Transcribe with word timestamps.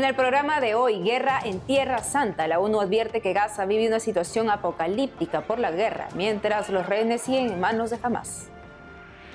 En 0.00 0.06
el 0.06 0.14
programa 0.14 0.62
de 0.62 0.74
hoy, 0.74 1.02
Guerra 1.02 1.40
en 1.44 1.60
Tierra 1.60 2.02
Santa, 2.02 2.48
la 2.48 2.58
ONU 2.58 2.80
advierte 2.80 3.20
que 3.20 3.34
Gaza 3.34 3.66
vive 3.66 3.86
una 3.86 4.00
situación 4.00 4.48
apocalíptica 4.48 5.42
por 5.42 5.58
la 5.58 5.72
guerra, 5.72 6.08
mientras 6.14 6.70
los 6.70 6.86
rehenes 6.86 7.20
siguen 7.20 7.52
en 7.52 7.60
manos 7.60 7.90
de 7.90 7.98
Hamas. 8.02 8.48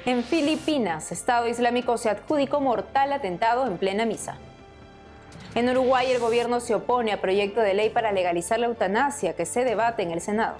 En 0.08 0.24
Filipinas, 0.24 1.12
Estado 1.12 1.48
Islámico 1.48 2.00
se 2.00 2.10
adjudicó 2.10 2.62
mortal 2.62 3.14
atentado 3.14 3.68
en 3.68 3.78
plena 3.78 4.08
misa. 4.08 4.38
En 5.54 5.70
Uruguay, 5.70 6.10
el 6.10 6.20
gobierno 6.20 6.60
se 6.60 6.74
opone 6.74 7.14
a 7.14 7.22
proyecto 7.22 7.62
de 7.62 7.76
ley 7.76 7.92
para 7.92 8.12
legalizar 8.12 8.58
la 8.58 8.66
eutanasia 8.66 9.36
que 9.36 9.46
se 9.46 9.66
debate 9.66 10.02
en 10.02 10.10
el 10.10 10.20
Senado. 10.20 10.56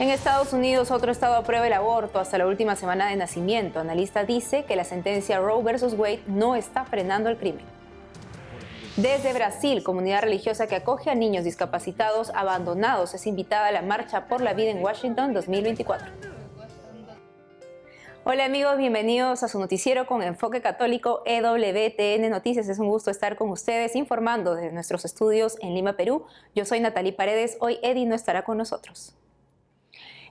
En 0.00 0.10
Estados 0.10 0.52
Unidos, 0.52 0.90
otro 0.90 1.12
estado 1.12 1.36
aprueba 1.36 1.68
el 1.68 1.74
aborto 1.74 2.18
hasta 2.18 2.38
la 2.38 2.48
última 2.48 2.74
semana 2.74 3.06
de 3.06 3.14
nacimiento. 3.14 3.78
Analista 3.78 4.24
dice 4.24 4.64
que 4.64 4.74
la 4.74 4.82
sentencia 4.82 5.38
Roe 5.38 5.62
versus 5.62 5.94
Wade 5.94 6.24
no 6.26 6.56
está 6.56 6.84
frenando 6.84 7.28
el 7.28 7.36
crimen. 7.36 7.83
Desde 8.96 9.32
Brasil, 9.32 9.82
comunidad 9.82 10.22
religiosa 10.22 10.68
que 10.68 10.76
acoge 10.76 11.10
a 11.10 11.16
niños 11.16 11.42
discapacitados 11.42 12.30
abandonados 12.32 13.12
es 13.12 13.26
invitada 13.26 13.66
a 13.66 13.72
la 13.72 13.82
Marcha 13.82 14.28
por 14.28 14.40
la 14.40 14.54
Vida 14.54 14.70
en 14.70 14.80
Washington 14.80 15.34
2024. 15.34 16.06
Hola 18.22 18.44
amigos, 18.44 18.78
bienvenidos 18.78 19.42
a 19.42 19.48
su 19.48 19.58
noticiero 19.58 20.06
con 20.06 20.22
enfoque 20.22 20.62
católico 20.62 21.22
EWTN 21.26 22.30
Noticias. 22.30 22.68
Es 22.68 22.78
un 22.78 22.88
gusto 22.88 23.10
estar 23.10 23.34
con 23.34 23.50
ustedes 23.50 23.96
informando 23.96 24.54
desde 24.54 24.70
nuestros 24.70 25.04
estudios 25.04 25.58
en 25.60 25.74
Lima, 25.74 25.94
Perú. 25.94 26.26
Yo 26.54 26.64
soy 26.64 26.78
Natalie 26.78 27.12
Paredes. 27.12 27.56
Hoy 27.58 27.80
Eddie 27.82 28.06
no 28.06 28.14
estará 28.14 28.44
con 28.44 28.58
nosotros. 28.58 29.16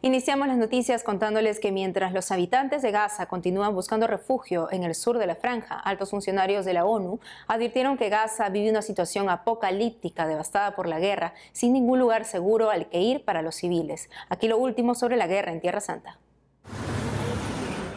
Iniciamos 0.05 0.49
las 0.49 0.57
noticias 0.57 1.01
contándoles 1.01 1.61
que 1.61 1.71
mientras 1.71 2.11
los 2.11 2.29
habitantes 2.29 2.81
de 2.81 2.91
Gaza 2.91 3.27
continúan 3.27 3.73
buscando 3.73 4.05
refugio 4.05 4.67
en 4.69 4.83
el 4.83 4.95
sur 4.95 5.17
de 5.17 5.25
la 5.27 5.37
franja, 5.37 5.79
altos 5.79 6.09
funcionarios 6.09 6.65
de 6.65 6.73
la 6.73 6.83
ONU 6.83 7.21
advirtieron 7.47 7.95
que 7.95 8.09
Gaza 8.09 8.49
vive 8.49 8.69
una 8.69 8.81
situación 8.81 9.29
apocalíptica 9.29 10.27
devastada 10.27 10.75
por 10.75 10.89
la 10.89 10.99
guerra, 10.99 11.33
sin 11.53 11.71
ningún 11.71 11.99
lugar 11.99 12.25
seguro 12.25 12.69
al 12.69 12.89
que 12.89 12.99
ir 12.99 13.23
para 13.23 13.41
los 13.41 13.55
civiles. 13.55 14.09
Aquí 14.27 14.49
lo 14.49 14.57
último 14.57 14.93
sobre 14.93 15.15
la 15.15 15.25
guerra 15.25 15.53
en 15.53 15.61
Tierra 15.61 15.79
Santa. 15.79 16.19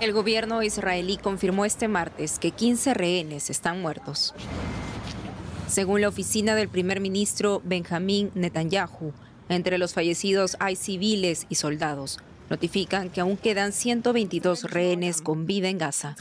El 0.01 0.13
gobierno 0.13 0.63
israelí 0.63 1.17
confirmó 1.17 1.65
este 1.65 1.89
martes 1.89 2.39
que 2.39 2.53
15 2.53 2.95
rehenes 2.95 3.51
están 3.51 3.83
muertos. 3.83 4.33
Según 5.67 6.03
la 6.03 6.09
oficina 6.09 6.55
del 6.55 6.69
primer 6.69 7.01
ministro 7.01 7.61
Benjamín 7.65 8.31
Netanyahu, 8.37 9.13
entre 9.49 9.79
los 9.79 9.95
fallecidos 9.95 10.57
hay 10.61 10.77
civiles 10.77 11.47
y 11.49 11.55
soldados. 11.57 12.19
Notifican 12.49 13.11
que 13.11 13.21
aún 13.21 13.37
quedan 13.37 13.73
122 13.73 14.65
rehenes 14.65 15.21
con 15.21 15.47
vida 15.47 15.69
en 15.69 15.79
Gaza. 15.79 16.15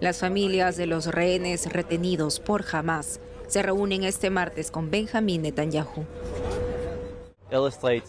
Las 0.00 0.18
familias 0.18 0.76
de 0.76 0.86
los 0.86 1.06
rehenes 1.06 1.66
retenidos 1.70 2.40
por 2.40 2.64
Hamas 2.72 3.20
se 3.48 3.62
reúnen 3.62 4.04
este 4.04 4.30
martes 4.30 4.70
con 4.70 4.90
Benjamín 4.90 5.42
Netanyahu. 5.42 6.06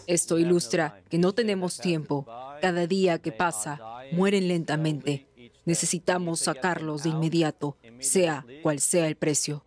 Esto 0.06 0.38
ilustra 0.38 1.02
que 1.10 1.18
no 1.18 1.32
tenemos 1.32 1.78
tiempo. 1.78 2.26
Cada 2.60 2.86
día 2.86 3.18
que 3.18 3.32
pasa, 3.32 3.80
mueren 4.12 4.48
lentamente. 4.48 5.26
Necesitamos 5.64 6.40
sacarlos 6.40 7.02
de 7.02 7.10
inmediato, 7.10 7.76
sea 8.00 8.46
cual 8.62 8.80
sea 8.80 9.06
el 9.06 9.16
precio. 9.16 9.64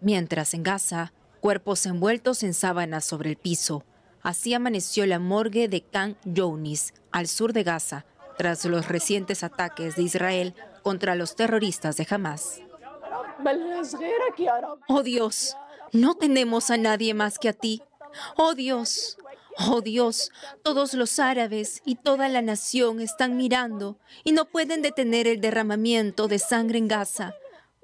Mientras 0.00 0.54
en 0.54 0.62
Gaza, 0.62 1.12
cuerpos 1.46 1.86
envueltos 1.86 2.42
en 2.42 2.54
sábanas 2.54 3.04
sobre 3.04 3.30
el 3.30 3.36
piso. 3.36 3.84
Así 4.20 4.52
amaneció 4.52 5.06
la 5.06 5.20
morgue 5.20 5.68
de 5.68 5.80
Khan 5.80 6.16
Younis, 6.24 6.92
al 7.12 7.28
sur 7.28 7.52
de 7.52 7.62
Gaza, 7.62 8.04
tras 8.36 8.64
los 8.64 8.88
recientes 8.88 9.44
ataques 9.44 9.94
de 9.94 10.02
Israel 10.02 10.56
contra 10.82 11.14
los 11.14 11.36
terroristas 11.36 11.96
de 11.96 12.06
Hamas. 12.10 12.62
Oh 14.88 15.04
Dios, 15.04 15.56
no 15.92 16.16
tenemos 16.16 16.72
a 16.72 16.78
nadie 16.78 17.14
más 17.14 17.38
que 17.38 17.50
a 17.50 17.52
ti. 17.52 17.80
Oh 18.36 18.56
Dios, 18.56 19.16
oh 19.68 19.82
Dios, 19.82 20.32
todos 20.64 20.94
los 20.94 21.20
árabes 21.20 21.80
y 21.84 21.94
toda 21.94 22.28
la 22.28 22.42
nación 22.42 23.00
están 23.00 23.36
mirando 23.36 24.00
y 24.24 24.32
no 24.32 24.46
pueden 24.46 24.82
detener 24.82 25.28
el 25.28 25.40
derramamiento 25.40 26.26
de 26.26 26.40
sangre 26.40 26.78
en 26.78 26.88
Gaza. 26.88 27.36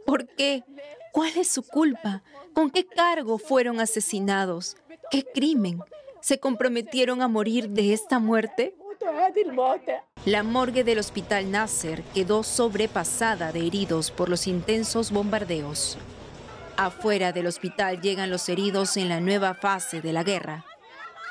¿Por 0.04 0.26
qué? 0.26 0.64
¿Cuál 1.12 1.36
es 1.36 1.48
su 1.48 1.62
culpa? 1.62 2.22
¿Con 2.54 2.70
qué 2.70 2.86
cargo 2.86 3.36
fueron 3.36 3.80
asesinados? 3.80 4.76
¿Qué 5.10 5.22
crimen? 5.22 5.78
¿Se 6.22 6.40
comprometieron 6.40 7.20
a 7.20 7.28
morir 7.28 7.68
de 7.68 7.92
esta 7.92 8.18
muerte? 8.18 8.74
La 10.24 10.42
morgue 10.42 10.84
del 10.84 10.98
Hospital 10.98 11.50
Nasser 11.50 12.02
quedó 12.14 12.42
sobrepasada 12.42 13.52
de 13.52 13.66
heridos 13.66 14.10
por 14.10 14.30
los 14.30 14.46
intensos 14.46 15.10
bombardeos. 15.10 15.98
Afuera 16.78 17.32
del 17.32 17.46
hospital 17.46 18.00
llegan 18.00 18.30
los 18.30 18.48
heridos 18.48 18.96
en 18.96 19.10
la 19.10 19.20
nueva 19.20 19.52
fase 19.52 20.00
de 20.00 20.14
la 20.14 20.22
guerra. 20.22 20.64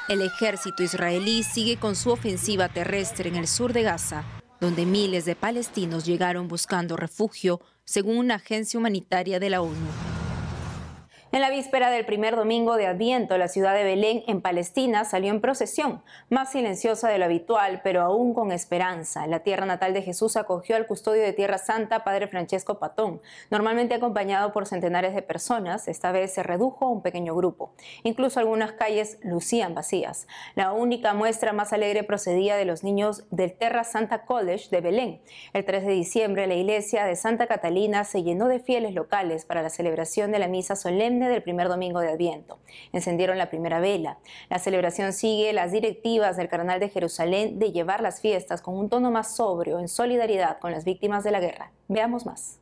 El 0.08 0.22
ejército 0.22 0.84
israelí 0.84 1.42
sigue 1.42 1.78
con 1.78 1.96
su 1.96 2.12
ofensiva 2.12 2.70
terrestre 2.70 3.30
en 3.30 3.36
el 3.36 3.48
sur 3.48 3.74
de 3.74 3.82
Gaza, 3.82 4.26
donde 4.60 4.86
miles 4.86 5.26
de 5.26 5.36
palestinos 5.36 6.06
llegaron 6.06 6.48
buscando 6.48 6.98
refugio 6.98 7.62
según 7.92 8.20
una 8.20 8.36
agencia 8.36 8.80
humanitaria 8.80 9.38
de 9.38 9.50
la 9.50 9.62
ONU. 9.62 10.21
En 11.34 11.40
la 11.40 11.50
víspera 11.50 11.90
del 11.90 12.06
primer 12.06 12.36
domingo 12.36 12.76
de 12.76 12.88
Adviento, 12.88 13.38
la 13.38 13.48
ciudad 13.48 13.74
de 13.74 13.86
Belén, 13.86 14.22
en 14.28 14.42
Palestina, 14.42 15.06
salió 15.06 15.32
en 15.32 15.40
procesión, 15.40 16.04
más 16.30 16.52
silenciosa 16.52 17.08
de 17.08 17.18
lo 17.18 17.24
habitual, 17.24 17.80
pero 17.86 18.02
aún 18.02 18.34
con 18.34 18.52
esperanza. 18.52 19.26
La 19.28 19.40
tierra 19.40 19.66
natal 19.66 19.94
de 19.94 20.02
Jesús 20.02 20.36
acogió 20.36 20.76
al 20.76 20.88
custodio 20.88 21.22
de 21.22 21.32
Tierra 21.32 21.58
Santa, 21.58 22.04
Padre 22.04 22.28
Francesco 22.28 22.80
Patón, 22.80 23.22
normalmente 23.50 23.96
acompañado 23.96 24.52
por 24.52 24.68
centenares 24.68 25.16
de 25.16 25.22
personas. 25.22 25.88
Esta 25.88 26.12
vez 26.12 26.34
se 26.34 26.44
redujo 26.44 26.84
a 26.84 26.90
un 26.90 27.02
pequeño 27.02 27.34
grupo. 27.34 27.72
Incluso 28.04 28.42
algunas 28.42 28.74
calles 28.74 29.18
lucían 29.24 29.74
vacías. 29.74 30.28
La 30.56 30.74
única 30.74 31.14
muestra 31.14 31.54
más 31.54 31.72
alegre 31.72 32.04
procedía 32.04 32.58
de 32.58 32.66
los 32.66 32.84
niños 32.84 33.24
del 33.32 33.54
Terra 33.54 33.86
Santa 33.86 34.26
College 34.26 34.68
de 34.70 34.82
Belén. 34.82 35.22
El 35.54 35.64
3 35.64 35.86
de 35.86 35.94
diciembre, 35.94 36.46
la 36.46 36.56
iglesia 36.56 37.06
de 37.06 37.16
Santa 37.16 37.48
Catalina 37.48 38.04
se 38.04 38.22
llenó 38.22 38.50
de 38.50 38.60
fieles 38.60 38.94
locales 38.94 39.46
para 39.46 39.62
la 39.62 39.70
celebración 39.70 40.34
de 40.34 40.40
la 40.40 40.50
misa 40.50 40.76
solemne 40.76 41.21
del 41.30 41.44
primer 41.44 41.68
domingo 41.68 42.00
de 42.00 42.10
Adviento. 42.10 42.60
Encendieron 42.94 43.38
la 43.38 43.50
primera 43.50 43.80
vela. 43.80 44.20
La 44.50 44.60
celebración 44.60 45.14
sigue 45.14 45.54
las 45.54 45.72
directivas 45.72 46.38
del 46.38 46.50
Carnal 46.50 46.80
de 46.80 46.90
Jerusalén 46.90 47.60
de 47.60 47.72
llevar 47.72 48.02
las 48.02 48.22
fiestas 48.22 48.62
con 48.62 48.78
un 48.78 48.90
tono 48.90 49.12
más 49.12 49.36
sobrio 49.36 49.80
en 49.80 49.88
solidaridad 49.88 50.60
con 50.60 50.72
las 50.72 50.86
víctimas 50.86 51.24
de 51.24 51.32
la 51.32 51.40
guerra. 51.40 51.72
Veamos 51.88 52.26
más. 52.26 52.60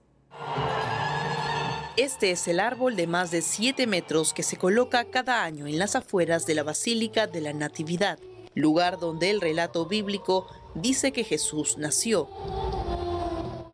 Este 1.98 2.32
es 2.32 2.48
el 2.48 2.62
árbol 2.62 2.96
de 2.96 3.08
más 3.08 3.30
de 3.30 3.42
7 3.42 3.86
metros 3.86 4.34
que 4.34 4.42
se 4.42 4.56
coloca 4.56 5.04
cada 5.04 5.44
año 5.44 5.68
en 5.68 5.78
las 5.78 5.98
afueras 5.98 6.46
de 6.46 6.56
la 6.56 6.64
Basílica 6.64 7.28
de 7.28 7.42
la 7.42 7.52
Natividad, 7.52 8.18
lugar 8.56 9.00
donde 9.00 9.30
el 9.30 9.42
relato 9.42 9.86
bíblico 9.86 10.48
dice 10.76 11.12
que 11.12 11.26
Jesús 11.26 11.78
nació. 11.78 12.30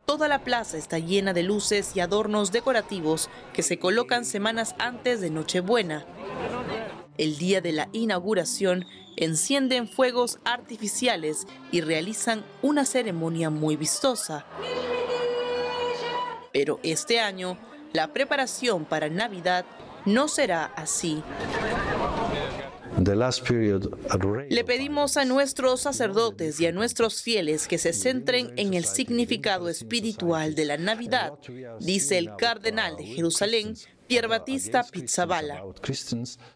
Toda 0.05 0.27
la 0.27 0.43
plaza 0.43 0.77
está 0.77 0.99
llena 0.99 1.33
de 1.33 1.41
luces 1.41 1.93
y 1.95 1.99
adornos 1.99 2.51
decorativos 2.51 3.29
que 3.53 3.63
se 3.63 3.79
colocan 3.79 4.23
semanas 4.23 4.75
antes 4.77 5.19
de 5.19 5.31
Nochebuena. 5.31 6.05
El 7.17 7.37
día 7.37 7.59
de 7.59 7.71
la 7.71 7.89
inauguración 7.91 8.85
encienden 9.15 9.87
fuegos 9.87 10.39
artificiales 10.45 11.47
y 11.71 11.81
realizan 11.81 12.45
una 12.61 12.85
ceremonia 12.85 13.49
muy 13.49 13.77
vistosa. 13.77 14.45
Pero 16.53 16.79
este 16.83 17.19
año, 17.19 17.57
la 17.91 18.13
preparación 18.13 18.85
para 18.85 19.09
Navidad 19.09 19.65
no 20.05 20.27
será 20.27 20.65
así. 20.75 21.23
Le 24.49 24.63
pedimos 24.63 25.17
a 25.17 25.25
nuestros 25.25 25.81
sacerdotes 25.81 26.59
y 26.59 26.67
a 26.67 26.71
nuestros 26.71 27.21
fieles 27.21 27.67
que 27.67 27.77
se 27.77 27.93
centren 27.93 28.53
en 28.55 28.73
el 28.73 28.85
significado 28.85 29.67
espiritual 29.69 30.55
de 30.55 30.65
la 30.65 30.77
Navidad, 30.77 31.33
dice 31.79 32.17
el 32.17 32.35
cardenal 32.37 32.95
de 32.95 33.05
Jerusalén, 33.05 33.75
Pierre 34.07 34.27
Batista 34.27 34.83
Pizzabala. 34.83 35.63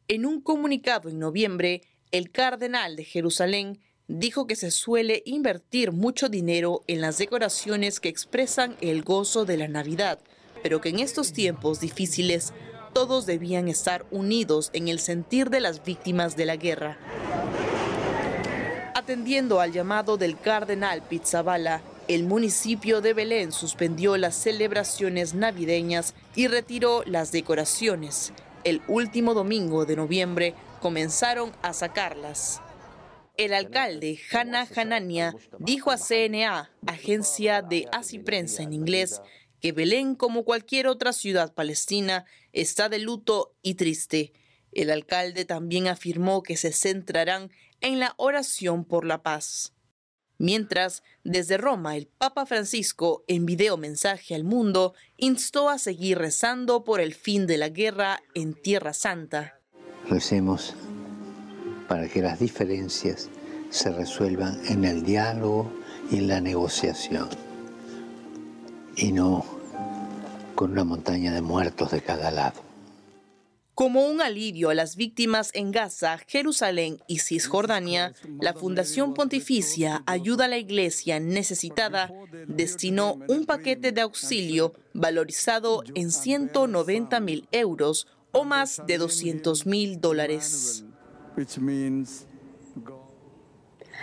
En 0.07 0.25
un 0.25 0.41
comunicado 0.41 1.09
en 1.09 1.19
noviembre, 1.19 1.81
el 2.11 2.31
cardenal 2.31 2.95
de 2.95 3.03
Jerusalén 3.03 3.79
dijo 4.07 4.47
que 4.47 4.55
se 4.55 4.71
suele 4.71 5.21
invertir 5.25 5.91
mucho 5.91 6.29
dinero 6.29 6.83
en 6.87 7.01
las 7.01 7.17
decoraciones 7.17 7.99
que 7.99 8.09
expresan 8.09 8.75
el 8.81 9.03
gozo 9.03 9.45
de 9.45 9.57
la 9.57 9.67
Navidad, 9.67 10.19
pero 10.63 10.81
que 10.81 10.89
en 10.89 10.99
estos 10.99 11.33
tiempos 11.33 11.79
difíciles 11.79 12.53
todos 12.99 13.25
debían 13.25 13.69
estar 13.69 14.05
unidos 14.11 14.71
en 14.73 14.89
el 14.89 14.99
sentir 14.99 15.49
de 15.49 15.61
las 15.61 15.85
víctimas 15.85 16.35
de 16.35 16.45
la 16.45 16.57
guerra. 16.57 16.97
Atendiendo 18.93 19.61
al 19.61 19.71
llamado 19.71 20.17
del 20.17 20.37
cardenal 20.37 21.01
Pizzabala, 21.03 21.81
el 22.09 22.25
municipio 22.25 22.99
de 22.99 23.13
Belén 23.13 23.53
suspendió 23.53 24.17
las 24.17 24.35
celebraciones 24.35 25.33
navideñas 25.33 26.13
y 26.35 26.47
retiró 26.47 27.03
las 27.05 27.31
decoraciones. 27.31 28.33
El 28.65 28.81
último 28.89 29.33
domingo 29.33 29.85
de 29.85 29.95
noviembre 29.95 30.53
comenzaron 30.81 31.53
a 31.61 31.71
sacarlas. 31.71 32.61
El 33.37 33.53
alcalde 33.53 34.19
Hanna 34.33 34.67
Hanania 34.75 35.33
dijo 35.57 35.91
a 35.91 35.97
CNA, 35.97 36.69
agencia 36.85 37.61
de 37.61 37.87
Así 37.93 38.19
Prensa 38.19 38.63
en 38.63 38.73
inglés, 38.73 39.21
que 39.59 39.71
Belén, 39.71 40.15
como 40.15 40.43
cualquier 40.43 40.87
otra 40.87 41.13
ciudad 41.13 41.53
palestina, 41.53 42.25
está 42.53 42.89
de 42.89 42.99
luto 42.99 43.55
y 43.61 43.75
triste. 43.75 44.33
El 44.71 44.91
alcalde 44.91 45.45
también 45.45 45.87
afirmó 45.87 46.43
que 46.43 46.57
se 46.57 46.71
centrarán 46.71 47.51
en 47.81 47.99
la 47.99 48.13
oración 48.17 48.85
por 48.85 49.05
la 49.05 49.23
paz. 49.23 49.73
Mientras, 50.37 51.03
desde 51.25 51.57
Roma, 51.57 51.97
el 51.97 52.07
Papa 52.07 52.45
Francisco, 52.45 53.25
en 53.27 53.45
video 53.45 53.75
mensaje 53.75 54.35
al 54.35 54.45
mundo, 54.45 54.93
instó 55.17 55.69
a 55.69 55.77
seguir 55.77 56.17
rezando 56.17 56.85
por 56.85 57.01
el 57.01 57.13
fin 57.13 57.45
de 57.45 57.57
la 57.57 57.67
guerra 57.67 58.21
en 58.35 58.53
Tierra 58.53 58.93
Santa. 58.93 59.59
Recemos 60.09 60.75
para 61.89 62.07
que 62.07 62.21
las 62.21 62.39
diferencias 62.39 63.29
se 63.69 63.91
resuelvan 63.91 64.65
en 64.67 64.85
el 64.85 65.03
diálogo 65.03 65.73
y 66.09 66.17
en 66.17 66.27
la 66.29 66.39
negociación, 66.39 67.27
y 68.99 69.11
no 69.11 69.45
con 70.55 70.71
una 70.71 70.83
montaña 70.83 71.33
de 71.33 71.41
muertos 71.41 71.91
de 71.91 72.01
cada 72.01 72.31
lado. 72.31 72.61
Como 73.73 74.05
un 74.05 74.19
alivio 74.19 74.69
a 74.71 74.73
las 74.73 74.97
víctimas 74.97 75.51
en 75.53 75.71
Gaza, 75.71 76.17
Jerusalén 76.27 76.99
y 77.07 77.19
Cisjordania, 77.19 78.13
la 78.41 78.53
Fundación 78.53 79.13
Pontificia 79.13 80.03
Ayuda 80.05 80.45
a 80.45 80.47
la 80.49 80.57
Iglesia 80.57 81.21
Necesitada 81.21 82.11
destinó 82.45 83.19
un 83.29 83.45
paquete 83.45 83.93
de 83.93 84.01
auxilio 84.01 84.73
valorizado 84.93 85.83
en 85.95 86.11
190 86.11 87.21
mil 87.21 87.47
euros 87.53 88.07
o 88.33 88.43
más 88.43 88.81
de 88.85 88.97
200 88.97 89.65
mil 89.65 90.01
dólares. 90.01 90.83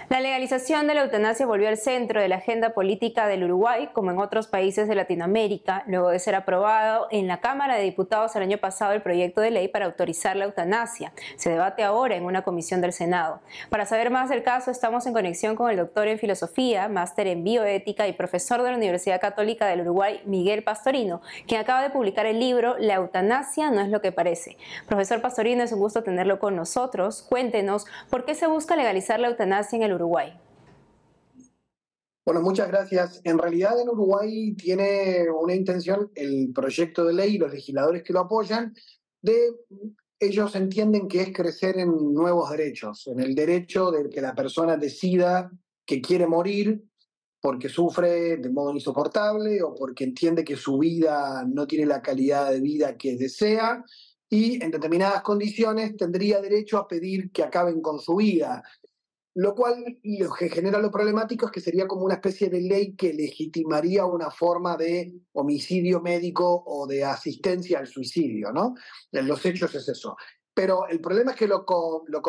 La 0.08 0.20
legalización 0.20 0.86
de 0.86 0.94
la 0.94 1.02
eutanasia 1.02 1.46
volvió 1.46 1.68
al 1.68 1.76
centro 1.76 2.20
de 2.20 2.28
la 2.28 2.36
agenda 2.36 2.70
política 2.70 3.26
del 3.26 3.42
Uruguay, 3.42 3.88
como 3.92 4.12
en 4.12 4.20
otros 4.20 4.46
países 4.46 4.86
de 4.86 4.94
Latinoamérica, 4.94 5.82
luego 5.88 6.10
de 6.10 6.20
ser 6.20 6.36
aprobado 6.36 7.08
en 7.10 7.26
la 7.26 7.40
Cámara 7.40 7.74
de 7.74 7.82
Diputados 7.82 8.36
el 8.36 8.42
año 8.42 8.58
pasado 8.58 8.92
el 8.92 9.02
proyecto 9.02 9.40
de 9.40 9.50
ley 9.50 9.66
para 9.66 9.86
autorizar 9.86 10.36
la 10.36 10.44
eutanasia. 10.44 11.12
Se 11.34 11.50
debate 11.50 11.82
ahora 11.82 12.14
en 12.14 12.24
una 12.24 12.42
comisión 12.42 12.80
del 12.80 12.92
Senado. 12.92 13.40
Para 13.68 13.84
saber 13.84 14.10
más 14.10 14.28
del 14.28 14.44
caso, 14.44 14.70
estamos 14.70 15.06
en 15.06 15.12
conexión 15.12 15.56
con 15.56 15.70
el 15.70 15.76
doctor 15.76 16.06
en 16.06 16.20
filosofía, 16.20 16.86
máster 16.86 17.26
en 17.26 17.42
bioética 17.42 18.06
y 18.06 18.12
profesor 18.12 18.62
de 18.62 18.70
la 18.70 18.76
Universidad 18.76 19.20
Católica 19.20 19.66
del 19.66 19.80
Uruguay, 19.80 20.20
Miguel 20.24 20.62
Pastorino, 20.62 21.20
quien 21.48 21.60
acaba 21.60 21.82
de 21.82 21.90
publicar 21.90 22.26
el 22.26 22.38
libro 22.38 22.76
La 22.78 22.94
eutanasia 22.94 23.72
no 23.72 23.80
es 23.80 23.88
lo 23.88 24.00
que 24.00 24.12
parece. 24.12 24.56
Profesor 24.86 25.20
Pastorino, 25.20 25.64
es 25.64 25.72
un 25.72 25.80
gusto 25.80 26.04
tenerlo 26.04 26.38
con 26.38 26.54
nosotros. 26.54 27.26
Cuéntenos 27.28 27.86
por 28.08 28.24
qué 28.24 28.36
se 28.36 28.46
busca 28.46 28.76
legalizar 28.76 29.18
la 29.18 29.26
eutanasia 29.26 29.76
en 29.76 29.82
el 29.82 29.95
Uruguay? 29.96 30.38
Bueno, 32.24 32.40
muchas 32.40 32.68
gracias. 32.68 33.20
En 33.22 33.38
realidad 33.38 33.80
en 33.80 33.88
Uruguay 33.88 34.54
tiene 34.54 35.26
una 35.30 35.54
intención 35.54 36.10
el 36.14 36.52
proyecto 36.52 37.04
de 37.04 37.14
ley 37.14 37.34
y 37.34 37.38
los 37.38 37.52
legisladores 37.52 38.02
que 38.02 38.12
lo 38.12 38.20
apoyan 38.20 38.74
de 39.22 39.54
ellos 40.18 40.54
entienden 40.56 41.08
que 41.08 41.20
es 41.20 41.32
crecer 41.32 41.78
en 41.78 42.14
nuevos 42.14 42.50
derechos, 42.50 43.06
en 43.06 43.20
el 43.20 43.34
derecho 43.34 43.90
de 43.90 44.08
que 44.08 44.20
la 44.20 44.34
persona 44.34 44.76
decida 44.76 45.50
que 45.84 46.00
quiere 46.00 46.26
morir 46.26 46.82
porque 47.40 47.68
sufre 47.68 48.38
de 48.38 48.50
modo 48.50 48.72
insoportable 48.72 49.62
o 49.62 49.74
porque 49.74 50.04
entiende 50.04 50.42
que 50.42 50.56
su 50.56 50.78
vida 50.78 51.44
no 51.46 51.66
tiene 51.66 51.86
la 51.86 52.02
calidad 52.02 52.50
de 52.50 52.60
vida 52.60 52.96
que 52.96 53.16
desea 53.16 53.84
y 54.28 54.62
en 54.64 54.70
determinadas 54.70 55.22
condiciones 55.22 55.96
tendría 55.96 56.40
derecho 56.40 56.78
a 56.78 56.88
pedir 56.88 57.30
que 57.30 57.44
acaben 57.44 57.80
con 57.80 58.00
su 58.00 58.16
vida 58.16 58.64
lo 59.36 59.54
cual 59.54 59.98
lo 60.02 60.32
que 60.32 60.48
genera 60.48 60.78
lo 60.78 60.90
problemático 60.90 61.44
es 61.44 61.52
que 61.52 61.60
sería 61.60 61.86
como 61.86 62.06
una 62.06 62.14
especie 62.14 62.48
de 62.48 62.62
ley 62.62 62.96
que 62.96 63.12
legitimaría 63.12 64.06
una 64.06 64.30
forma 64.30 64.78
de 64.78 65.12
homicidio 65.34 66.00
médico 66.00 66.64
o 66.66 66.86
de 66.86 67.04
asistencia 67.04 67.78
al 67.78 67.86
suicidio, 67.86 68.50
¿no? 68.50 68.74
En 69.12 69.28
los 69.28 69.44
hechos 69.44 69.74
es 69.74 69.86
eso. 69.90 70.16
Pero 70.54 70.88
el 70.88 71.02
problema 71.02 71.32
es 71.32 71.36
que 71.36 71.46
lo, 71.46 71.66
lo, 72.06 72.22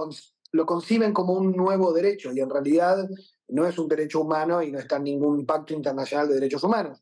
lo 0.52 0.66
conciben 0.66 1.14
como 1.14 1.32
un 1.32 1.54
nuevo 1.54 1.94
derecho 1.94 2.34
y 2.34 2.42
en 2.42 2.50
realidad 2.50 3.08
no 3.48 3.66
es 3.66 3.80
un 3.80 3.88
derecho 3.88 4.20
humano 4.20 4.62
y 4.62 4.70
no 4.70 4.80
está 4.80 4.98
en 4.98 5.06
ningún 5.06 5.46
pacto 5.46 5.74
internacional 5.74 6.28
de 6.28 6.34
derechos 6.34 6.66
humanos. 6.66 7.02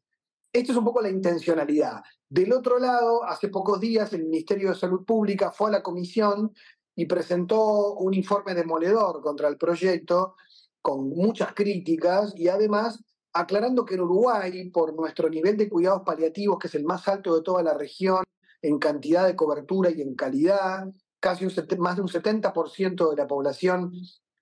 Esto 0.54 0.72
es 0.72 0.78
un 0.78 0.86
poco 0.86 1.02
la 1.02 1.10
intencionalidad. 1.10 2.04
Del 2.30 2.54
otro 2.54 2.78
lado, 2.78 3.24
hace 3.24 3.50
pocos 3.50 3.80
días 3.80 4.14
el 4.14 4.24
Ministerio 4.24 4.70
de 4.70 4.76
Salud 4.76 5.04
Pública 5.04 5.52
fue 5.52 5.70
a 5.70 5.72
la 5.72 5.84
comisión 5.84 6.54
y 6.96 7.06
presentó 7.06 7.94
un 7.96 8.14
informe 8.14 8.54
demoledor 8.54 9.22
contra 9.22 9.48
el 9.48 9.58
proyecto 9.58 10.36
con 10.82 11.10
muchas 11.10 11.54
críticas 11.54 12.34
y 12.36 12.48
además 12.48 13.04
aclarando 13.34 13.84
que 13.86 13.96
en 13.96 14.02
Uruguay, 14.02 14.70
por 14.70 14.94
nuestro 14.96 15.30
nivel 15.30 15.58
de 15.58 15.68
cuidados 15.68 16.04
paliativos, 16.06 16.58
que 16.58 16.68
es 16.68 16.76
el 16.76 16.86
más 16.86 17.08
alto 17.08 17.36
de 17.36 17.42
toda 17.42 17.62
la 17.64 17.74
región 17.74 18.24
en 18.62 18.80
cantidad 18.80 19.26
de 19.26 19.36
cobertura 19.36 19.92
y 19.92 20.02
en 20.02 20.16
calidad, 20.16 20.88
casi 21.20 21.46
más 21.78 21.96
de 21.96 22.02
un 22.02 22.08
70% 22.08 23.10
de 23.10 23.16
la 23.16 23.28
población 23.28 23.92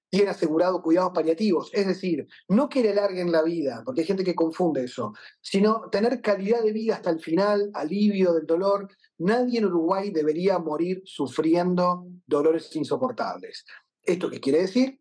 tiene 0.09 0.29
asegurado 0.29 0.83
cuidados 0.83 1.11
paliativos. 1.11 1.71
Es 1.73 1.87
decir, 1.87 2.27
no 2.47 2.69
que 2.69 2.83
le 2.83 2.91
alarguen 2.91 3.31
la 3.31 3.41
vida, 3.41 3.81
porque 3.83 4.01
hay 4.01 4.07
gente 4.07 4.23
que 4.23 4.35
confunde 4.35 4.83
eso, 4.83 5.13
sino 5.41 5.89
tener 5.89 6.21
calidad 6.21 6.61
de 6.61 6.71
vida 6.71 6.93
hasta 6.95 7.09
el 7.09 7.19
final, 7.19 7.71
alivio 7.73 8.33
del 8.33 8.45
dolor. 8.45 8.89
Nadie 9.19 9.59
en 9.59 9.65
Uruguay 9.65 10.11
debería 10.11 10.59
morir 10.59 11.01
sufriendo 11.05 12.07
dolores 12.25 12.75
insoportables. 12.75 13.65
¿Esto 14.01 14.29
qué 14.29 14.39
quiere 14.39 14.61
decir? 14.61 14.99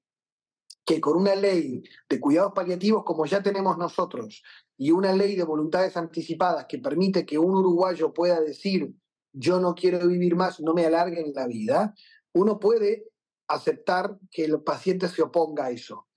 Que 0.85 1.01
con 1.01 1.17
una 1.17 1.35
ley 1.35 1.83
de 2.09 2.21
cuidados 2.21 2.53
paliativos 2.55 3.05
como 3.05 3.27
ya 3.27 3.43
tenemos 3.43 3.79
nosotros 3.79 4.43
y 4.77 4.91
una 4.91 5.13
ley 5.13 5.37
de 5.37 5.45
voluntades 5.45 5.97
anticipadas 5.97 6.67
que 6.69 6.79
permite 6.79 7.25
que 7.25 7.39
un 7.39 7.57
uruguayo 7.57 8.13
pueda 8.13 8.41
decir 8.41 8.95
yo 9.33 9.61
no 9.61 9.75
quiero 9.75 10.07
vivir 10.07 10.37
más, 10.37 10.61
no 10.61 10.75
me 10.75 10.85
alarguen 10.85 11.33
la 11.35 11.47
vida, 11.47 11.95
uno 12.35 12.59
puede 12.59 13.07
aceptar 13.49 14.19
que 14.31 14.45
el 14.45 14.63
paciente 14.63 15.09
se 15.09 15.23
oponga 15.23 15.67
a 15.67 15.71
eso. 15.71 16.09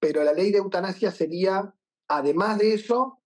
Pero 0.00 0.22
la 0.22 0.32
ley 0.32 0.52
de 0.52 0.58
eutanasia 0.58 1.10
sería, 1.10 1.74
además 2.08 2.58
de 2.58 2.74
eso, 2.74 3.22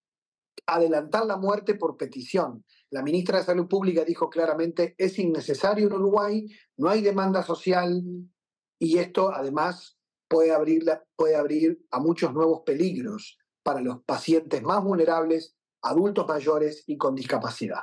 adelantar 0.66 1.26
la 1.26 1.36
muerte 1.36 1.74
por 1.74 1.96
petición. 1.96 2.64
La 2.90 3.02
ministra 3.02 3.38
de 3.38 3.44
Salud 3.44 3.68
Pública 3.68 4.04
dijo 4.04 4.30
claramente, 4.30 4.94
es 4.96 5.18
innecesario 5.18 5.88
en 5.88 5.92
Uruguay, 5.92 6.46
no 6.78 6.88
hay 6.88 7.02
demanda 7.02 7.42
social 7.42 8.02
y 8.78 8.98
esto 8.98 9.30
además 9.30 9.98
puede 10.28 10.52
abrir, 10.52 10.84
puede 11.16 11.36
abrir 11.36 11.78
a 11.90 12.00
muchos 12.00 12.32
nuevos 12.32 12.62
peligros 12.64 13.38
para 13.62 13.80
los 13.80 14.02
pacientes 14.04 14.62
más 14.62 14.82
vulnerables, 14.82 15.54
adultos 15.82 16.26
mayores 16.26 16.84
y 16.86 16.96
con 16.96 17.14
discapacidad. 17.14 17.82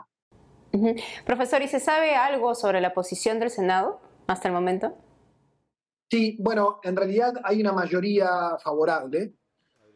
Profesor, 1.25 1.61
¿y 1.61 1.67
se 1.67 1.79
sabe 1.79 2.15
algo 2.15 2.55
sobre 2.55 2.81
la 2.81 2.93
posición 2.93 3.39
del 3.39 3.49
Senado 3.49 4.01
hasta 4.27 4.47
el 4.47 4.53
momento? 4.53 4.97
Sí, 6.09 6.37
bueno, 6.39 6.79
en 6.83 6.95
realidad 6.95 7.33
hay 7.43 7.61
una 7.61 7.71
mayoría 7.71 8.57
favorable, 8.63 9.35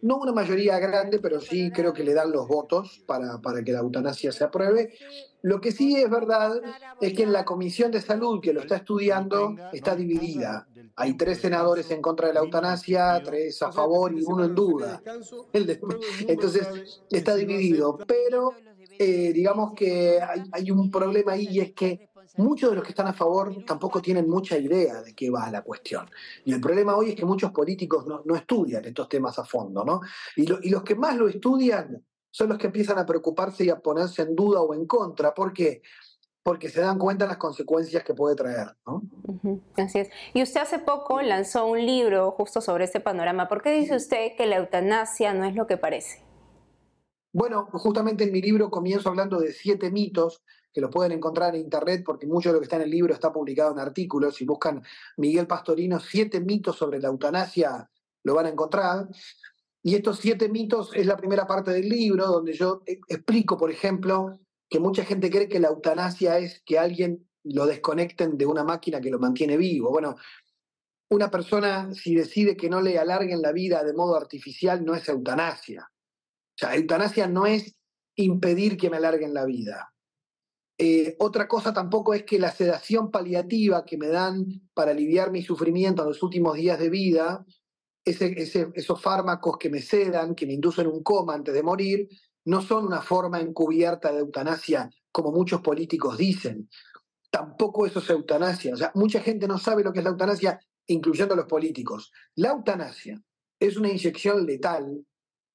no 0.01 0.17
una 0.17 0.31
mayoría 0.31 0.79
grande, 0.79 1.19
pero 1.19 1.39
sí 1.39 1.71
creo 1.71 1.93
que 1.93 2.03
le 2.03 2.13
dan 2.13 2.31
los 2.31 2.47
votos 2.47 3.03
para, 3.05 3.39
para, 3.41 3.63
que 3.63 3.71
la 3.71 3.79
eutanasia 3.79 4.31
se 4.31 4.43
apruebe. 4.43 4.93
Lo 5.41 5.61
que 5.61 5.71
sí 5.71 5.95
es 5.95 6.09
verdad 6.09 6.61
es 6.99 7.13
que 7.13 7.23
en 7.23 7.33
la 7.33 7.45
Comisión 7.45 7.91
de 7.91 8.01
Salud 8.01 8.41
que 8.41 8.53
lo 8.53 8.61
está 8.61 8.77
estudiando 8.77 9.55
está 9.71 9.95
dividida. 9.95 10.67
Hay 10.95 11.15
tres 11.15 11.39
senadores 11.39 11.89
en 11.91 12.01
contra 12.01 12.27
de 12.27 12.33
la 12.33 12.41
eutanasia, 12.41 13.21
tres 13.23 13.61
a 13.61 13.71
favor 13.71 14.13
y 14.13 14.23
uno 14.25 14.45
en 14.45 14.55
duda. 14.55 15.01
Entonces 16.27 17.01
está 17.09 17.35
dividido, 17.35 17.97
pero 18.05 18.53
eh, 18.97 19.31
digamos 19.31 19.73
que 19.73 20.19
hay, 20.21 20.43
hay 20.51 20.71
un 20.71 20.91
problema 20.91 21.33
ahí 21.33 21.47
y 21.49 21.59
es 21.61 21.73
que 21.73 22.08
muchos 22.37 22.69
de 22.69 22.75
los 22.75 22.83
que 22.83 22.91
están 22.91 23.07
a 23.07 23.13
favor 23.13 23.63
tampoco 23.65 24.01
tienen 24.01 24.29
mucha 24.29 24.57
idea 24.57 25.01
de 25.01 25.13
qué 25.13 25.29
va 25.29 25.49
la 25.51 25.61
cuestión. 25.61 26.09
Y 26.45 26.53
el 26.53 26.61
problema 26.61 26.95
hoy 26.95 27.09
es 27.09 27.15
que 27.15 27.25
muchos 27.25 27.51
políticos 27.51 28.05
no, 28.07 28.35
estudian 28.35 28.85
estos 28.85 29.09
temas 29.09 29.37
a 29.39 29.45
fondo, 29.45 29.83
¿no? 29.83 30.01
Y, 30.35 30.45
los 30.45 30.83
que 30.83 30.95
más 30.95 31.15
lo 31.15 31.27
estudian 31.27 32.03
son 32.31 32.49
los 32.49 32.57
que 32.57 32.67
empiezan 32.67 32.97
a 32.97 33.05
preocuparse 33.05 33.65
y 33.65 33.69
a 33.69 33.79
ponerse 33.79 34.21
en 34.21 34.35
duda 34.35 34.61
o 34.61 34.73
en 34.73 34.85
contra. 34.85 35.33
¿Por 35.33 35.53
qué? 35.53 35.81
Porque 36.43 36.69
se 36.69 36.81
dan 36.81 36.97
cuenta 36.97 37.25
de 37.25 37.29
las 37.29 37.37
consecuencias 37.37 38.03
que 38.03 38.13
puede 38.13 38.35
traer. 38.35 38.75
¿no? 38.85 39.01
Así 39.75 39.99
es. 39.99 40.09
Y 40.33 40.41
usted 40.41 40.61
hace 40.61 40.79
poco 40.79 41.21
lanzó 41.21 41.65
un 41.65 41.85
libro 41.85 42.31
justo 42.31 42.61
sobre 42.61 42.85
este 42.85 42.99
panorama. 42.99 43.47
¿Por 43.47 43.61
qué 43.61 43.71
dice 43.71 43.95
usted 43.95 44.35
que 44.37 44.45
la 44.45 44.57
eutanasia 44.57 45.33
no 45.33 45.45
es 45.45 45.55
lo 45.55 45.67
que 45.67 45.77
parece? 45.77 46.23
Bueno, 47.31 47.67
justamente 47.71 48.23
en 48.23 48.31
mi 48.31 48.41
libro 48.41 48.71
comienzo 48.71 49.09
hablando 49.09 49.39
de 49.39 49.51
siete 49.51 49.91
mitos 49.91 50.41
que 50.79 50.81
lo 50.81 50.89
pueden 50.89 51.11
encontrar 51.11 51.55
en 51.55 51.61
internet 51.61 52.03
porque 52.05 52.25
mucho 52.25 52.49
de 52.49 52.53
lo 52.53 52.59
que 52.59 52.63
está 52.63 52.77
en 52.77 52.83
el 52.83 52.89
libro 52.89 53.13
está 53.13 53.33
publicado 53.33 53.73
en 53.73 53.79
artículos. 53.79 54.35
Si 54.35 54.45
buscan 54.45 54.81
Miguel 55.17 55.45
Pastorino, 55.45 55.99
siete 55.99 56.39
mitos 56.39 56.77
sobre 56.77 56.99
la 56.99 57.09
eutanasia, 57.09 57.89
lo 58.23 58.33
van 58.33 58.45
a 58.45 58.49
encontrar. 58.49 59.09
Y 59.83 59.95
estos 59.95 60.19
siete 60.19 60.47
mitos 60.47 60.91
es 60.95 61.05
la 61.05 61.17
primera 61.17 61.45
parte 61.45 61.71
del 61.71 61.89
libro, 61.89 62.27
donde 62.27 62.53
yo 62.53 62.81
e, 62.85 63.01
explico, 63.09 63.57
por 63.57 63.69
ejemplo, 63.69 64.39
que 64.69 64.79
mucha 64.79 65.03
gente 65.03 65.29
cree 65.29 65.49
que 65.49 65.59
la 65.59 65.67
eutanasia 65.67 66.37
es 66.37 66.61
que 66.65 66.79
alguien 66.79 67.27
lo 67.43 67.65
desconecten 67.65 68.37
de 68.37 68.45
una 68.45 68.63
máquina 68.63 69.01
que 69.01 69.09
lo 69.09 69.19
mantiene 69.19 69.57
vivo. 69.57 69.89
Bueno, 69.89 70.15
una 71.09 71.29
persona 71.29 71.93
si 71.93 72.15
decide 72.15 72.55
que 72.55 72.69
no 72.69 72.79
le 72.81 72.97
alarguen 72.97 73.41
la 73.41 73.51
vida 73.51 73.83
de 73.83 73.93
modo 73.93 74.15
artificial 74.15 74.85
no 74.85 74.95
es 74.95 75.09
eutanasia. 75.09 75.89
O 75.91 76.57
sea, 76.57 76.75
eutanasia 76.75 77.27
no 77.27 77.45
es 77.45 77.75
impedir 78.15 78.77
que 78.77 78.89
me 78.89 78.97
alarguen 78.97 79.33
la 79.33 79.43
vida. 79.43 79.93
Eh, 80.81 81.17
otra 81.19 81.45
cosa 81.45 81.73
tampoco 81.73 82.13
es 82.13 82.23
que 82.23 82.39
la 82.39 82.51
sedación 82.51 83.11
paliativa 83.11 83.83
que 83.85 83.97
me 83.97 84.07
dan 84.07 84.45
para 84.73 84.91
aliviar 84.91 85.29
mi 85.29 85.41
sufrimiento 85.41 86.03
en 86.03 86.07
los 86.07 86.23
últimos 86.23 86.55
días 86.55 86.79
de 86.79 86.89
vida, 86.89 87.45
esos 88.05 89.01
fármacos 89.01 89.57
que 89.57 89.69
me 89.69 89.81
sedan, 89.81 90.35
que 90.35 90.45
me 90.45 90.53
inducen 90.53 90.87
un 90.87 91.03
coma 91.03 91.33
antes 91.33 91.53
de 91.53 91.63
morir, 91.63 92.07
no 92.45 92.61
son 92.61 92.85
una 92.85 93.01
forma 93.01 93.41
encubierta 93.41 94.13
de 94.13 94.19
eutanasia 94.19 94.89
como 95.11 95.33
muchos 95.33 95.59
políticos 95.59 96.17
dicen. 96.17 96.69
Tampoco 97.29 97.85
eso 97.85 97.99
es 97.99 98.09
eutanasia. 98.09 98.73
O 98.73 98.77
sea, 98.77 98.93
mucha 98.95 99.19
gente 99.19 99.49
no 99.49 99.57
sabe 99.57 99.83
lo 99.83 99.91
que 99.91 99.99
es 99.99 100.05
la 100.05 100.11
eutanasia, 100.11 100.61
incluyendo 100.87 101.35
los 101.35 101.45
políticos. 101.45 102.13
La 102.35 102.51
eutanasia 102.51 103.21
es 103.59 103.75
una 103.75 103.89
inyección 103.89 104.45
letal 104.45 105.05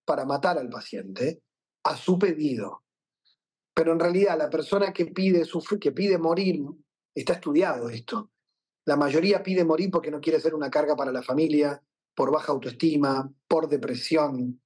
para 0.04 0.26
matar 0.26 0.58
al 0.58 0.68
paciente 0.68 1.42
a 1.82 1.96
su 1.96 2.18
pedido. 2.18 2.83
Pero 3.74 3.92
en 3.92 3.98
realidad 3.98 4.38
la 4.38 4.48
persona 4.48 4.92
que 4.92 5.06
pide, 5.06 5.44
que 5.80 5.92
pide 5.92 6.16
morir, 6.16 6.62
está 7.14 7.34
estudiado 7.34 7.88
esto. 7.90 8.30
La 8.86 8.96
mayoría 8.96 9.42
pide 9.42 9.64
morir 9.64 9.90
porque 9.90 10.10
no 10.10 10.20
quiere 10.20 10.40
ser 10.40 10.54
una 10.54 10.70
carga 10.70 10.94
para 10.94 11.10
la 11.10 11.22
familia, 11.22 11.82
por 12.14 12.30
baja 12.30 12.52
autoestima, 12.52 13.32
por 13.48 13.68
depresión. 13.68 14.60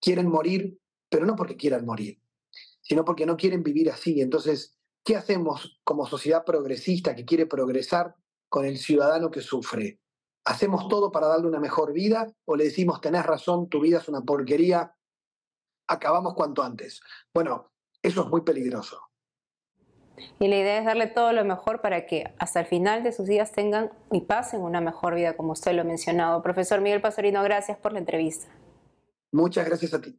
Quieren 0.00 0.28
morir, 0.28 0.78
pero 1.10 1.26
no 1.26 1.36
porque 1.36 1.56
quieran 1.56 1.84
morir, 1.84 2.20
sino 2.80 3.04
porque 3.04 3.26
no 3.26 3.36
quieren 3.36 3.62
vivir 3.62 3.90
así. 3.90 4.20
Entonces, 4.20 4.78
¿qué 5.04 5.16
hacemos 5.16 5.78
como 5.84 6.06
sociedad 6.06 6.44
progresista 6.44 7.14
que 7.14 7.24
quiere 7.24 7.46
progresar 7.46 8.14
con 8.48 8.64
el 8.64 8.78
ciudadano 8.78 9.30
que 9.30 9.40
sufre? 9.40 10.00
¿Hacemos 10.44 10.88
todo 10.88 11.10
para 11.10 11.26
darle 11.26 11.48
una 11.48 11.58
mejor 11.58 11.92
vida 11.92 12.32
o 12.44 12.54
le 12.54 12.64
decimos, 12.64 13.00
tenés 13.00 13.26
razón, 13.26 13.68
tu 13.68 13.80
vida 13.80 13.98
es 13.98 14.08
una 14.08 14.22
porquería, 14.22 14.94
acabamos 15.88 16.34
cuanto 16.34 16.62
antes? 16.62 17.00
Bueno, 17.34 17.72
eso 18.06 18.22
es 18.22 18.28
muy 18.28 18.42
peligroso. 18.42 19.00
Y 20.38 20.48
la 20.48 20.56
idea 20.56 20.78
es 20.78 20.84
darle 20.84 21.06
todo 21.08 21.32
lo 21.32 21.44
mejor 21.44 21.80
para 21.80 22.06
que 22.06 22.32
hasta 22.38 22.60
el 22.60 22.66
final 22.66 23.02
de 23.02 23.12
sus 23.12 23.26
días 23.26 23.52
tengan 23.52 23.90
y 24.10 24.22
pasen 24.22 24.62
una 24.62 24.80
mejor 24.80 25.14
vida, 25.14 25.36
como 25.36 25.52
usted 25.52 25.72
lo 25.74 25.82
ha 25.82 25.84
mencionado. 25.84 26.42
Profesor 26.42 26.80
Miguel 26.80 27.00
Pastorino, 27.00 27.42
gracias 27.42 27.76
por 27.78 27.92
la 27.92 27.98
entrevista. 27.98 28.46
Muchas 29.32 29.66
gracias 29.66 29.92
a 29.92 30.00
ti. 30.00 30.18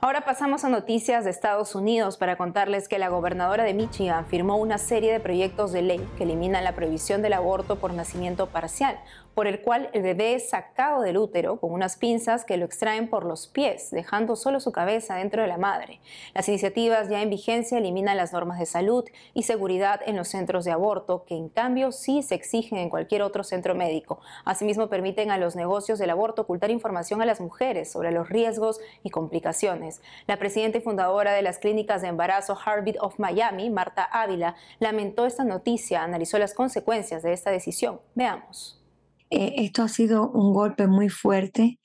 Ahora 0.00 0.26
pasamos 0.26 0.62
a 0.64 0.68
noticias 0.68 1.24
de 1.24 1.30
Estados 1.30 1.74
Unidos 1.74 2.18
para 2.18 2.36
contarles 2.36 2.86
que 2.86 2.98
la 2.98 3.08
gobernadora 3.08 3.64
de 3.64 3.72
Michigan 3.72 4.26
firmó 4.26 4.56
una 4.56 4.76
serie 4.76 5.10
de 5.10 5.20
proyectos 5.20 5.72
de 5.72 5.80
ley 5.80 6.06
que 6.18 6.24
eliminan 6.24 6.64
la 6.64 6.74
prohibición 6.74 7.22
del 7.22 7.32
aborto 7.32 7.76
por 7.76 7.94
nacimiento 7.94 8.48
parcial, 8.48 9.00
por 9.36 9.46
el 9.46 9.60
cual 9.60 9.90
el 9.92 10.00
bebé 10.00 10.34
es 10.34 10.48
sacado 10.48 11.02
del 11.02 11.18
útero 11.18 11.60
con 11.60 11.70
unas 11.70 11.98
pinzas 11.98 12.46
que 12.46 12.56
lo 12.56 12.64
extraen 12.64 13.10
por 13.10 13.26
los 13.26 13.46
pies, 13.48 13.90
dejando 13.90 14.34
solo 14.34 14.60
su 14.60 14.72
cabeza 14.72 15.16
dentro 15.16 15.42
de 15.42 15.48
la 15.48 15.58
madre. 15.58 16.00
Las 16.32 16.48
iniciativas 16.48 17.10
ya 17.10 17.20
en 17.20 17.28
vigencia 17.28 17.76
eliminan 17.76 18.16
las 18.16 18.32
normas 18.32 18.58
de 18.58 18.64
salud 18.64 19.04
y 19.34 19.42
seguridad 19.42 20.00
en 20.06 20.16
los 20.16 20.28
centros 20.28 20.64
de 20.64 20.72
aborto, 20.72 21.26
que 21.26 21.36
en 21.36 21.50
cambio 21.50 21.92
sí 21.92 22.22
se 22.22 22.34
exigen 22.34 22.78
en 22.78 22.88
cualquier 22.88 23.20
otro 23.20 23.44
centro 23.44 23.74
médico. 23.74 24.20
Asimismo, 24.46 24.88
permiten 24.88 25.30
a 25.30 25.36
los 25.36 25.54
negocios 25.54 25.98
del 25.98 26.08
aborto 26.08 26.42
ocultar 26.42 26.70
información 26.70 27.20
a 27.20 27.26
las 27.26 27.42
mujeres 27.42 27.92
sobre 27.92 28.12
los 28.12 28.30
riesgos 28.30 28.80
y 29.02 29.10
complicaciones. 29.10 30.00
La 30.26 30.38
presidenta 30.38 30.78
y 30.78 30.80
fundadora 30.80 31.34
de 31.34 31.42
las 31.42 31.58
clínicas 31.58 32.00
de 32.00 32.08
embarazo 32.08 32.56
Harvard 32.64 32.96
of 33.00 33.18
Miami, 33.18 33.68
Marta 33.68 34.02
Ávila, 34.02 34.56
lamentó 34.78 35.26
esta 35.26 35.44
noticia, 35.44 36.02
analizó 36.02 36.38
las 36.38 36.54
consecuencias 36.54 37.22
de 37.22 37.34
esta 37.34 37.50
decisión. 37.50 38.00
Veamos. 38.14 38.80
Eh, 39.30 39.54
esto 39.58 39.82
ha 39.82 39.88
sido 39.88 40.30
un 40.30 40.52
golpe 40.52 40.86
muy 40.86 41.08
fuerte 41.08 41.78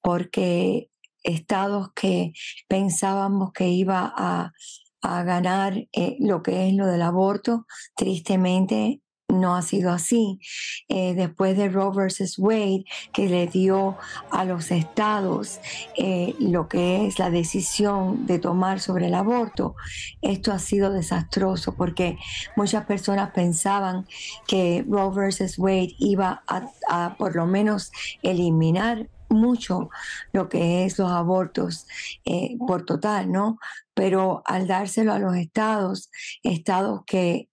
porque 0.00 0.90
estados 1.22 1.92
que 1.94 2.32
pensábamos 2.68 3.52
que 3.52 3.68
iba 3.68 4.12
a, 4.16 4.52
ganar 5.00 5.86
eh, 5.92 6.16
lo 6.18 6.42
que 6.42 6.68
es 6.68 6.74
lo 6.74 6.86
del 6.86 7.02
aborto, 7.02 7.66
tristemente 7.96 9.00
no 9.28 9.54
ha 9.54 9.62
sido 9.62 9.90
así. 9.90 10.40
Eh, 10.88 11.14
después 11.14 11.56
de 11.56 11.68
Roe 11.68 11.94
versus 11.94 12.38
Wade, 12.38 12.84
que 13.12 13.28
le 13.28 13.46
dio 13.46 13.96
a 14.30 14.44
los 14.44 14.70
estados 14.70 15.60
eh, 15.96 16.34
lo 16.40 16.68
que 16.68 17.06
es 17.06 17.18
la 17.18 17.30
decisión 17.30 18.26
de 18.26 18.38
tomar 18.38 18.80
sobre 18.80 19.06
el 19.06 19.14
aborto, 19.14 19.76
esto 20.22 20.52
ha 20.52 20.58
sido 20.58 20.90
desastroso 20.90 21.74
porque 21.74 22.18
muchas 22.56 22.86
personas 22.86 23.30
pensaban 23.32 24.06
que 24.46 24.84
Roe 24.88 25.14
versus 25.14 25.58
Wade 25.58 25.94
iba 25.98 26.42
a, 26.46 27.16
por 27.18 27.36
lo 27.36 27.46
menos 27.46 27.92
eliminar 28.22 29.08
mucho 29.28 29.90
lo 30.32 30.48
que 30.48 30.86
es 30.86 30.98
los 30.98 31.10
abortos 31.10 31.86
eh, 32.24 32.56
por 32.66 32.86
total, 32.86 33.30
¿no? 33.30 33.58
Pero 33.92 34.42
al 34.46 34.66
dárselo 34.66 35.12
a 35.12 35.18
los 35.18 35.36
estados, 35.36 36.10
estados 36.42 37.02
que 37.06 37.50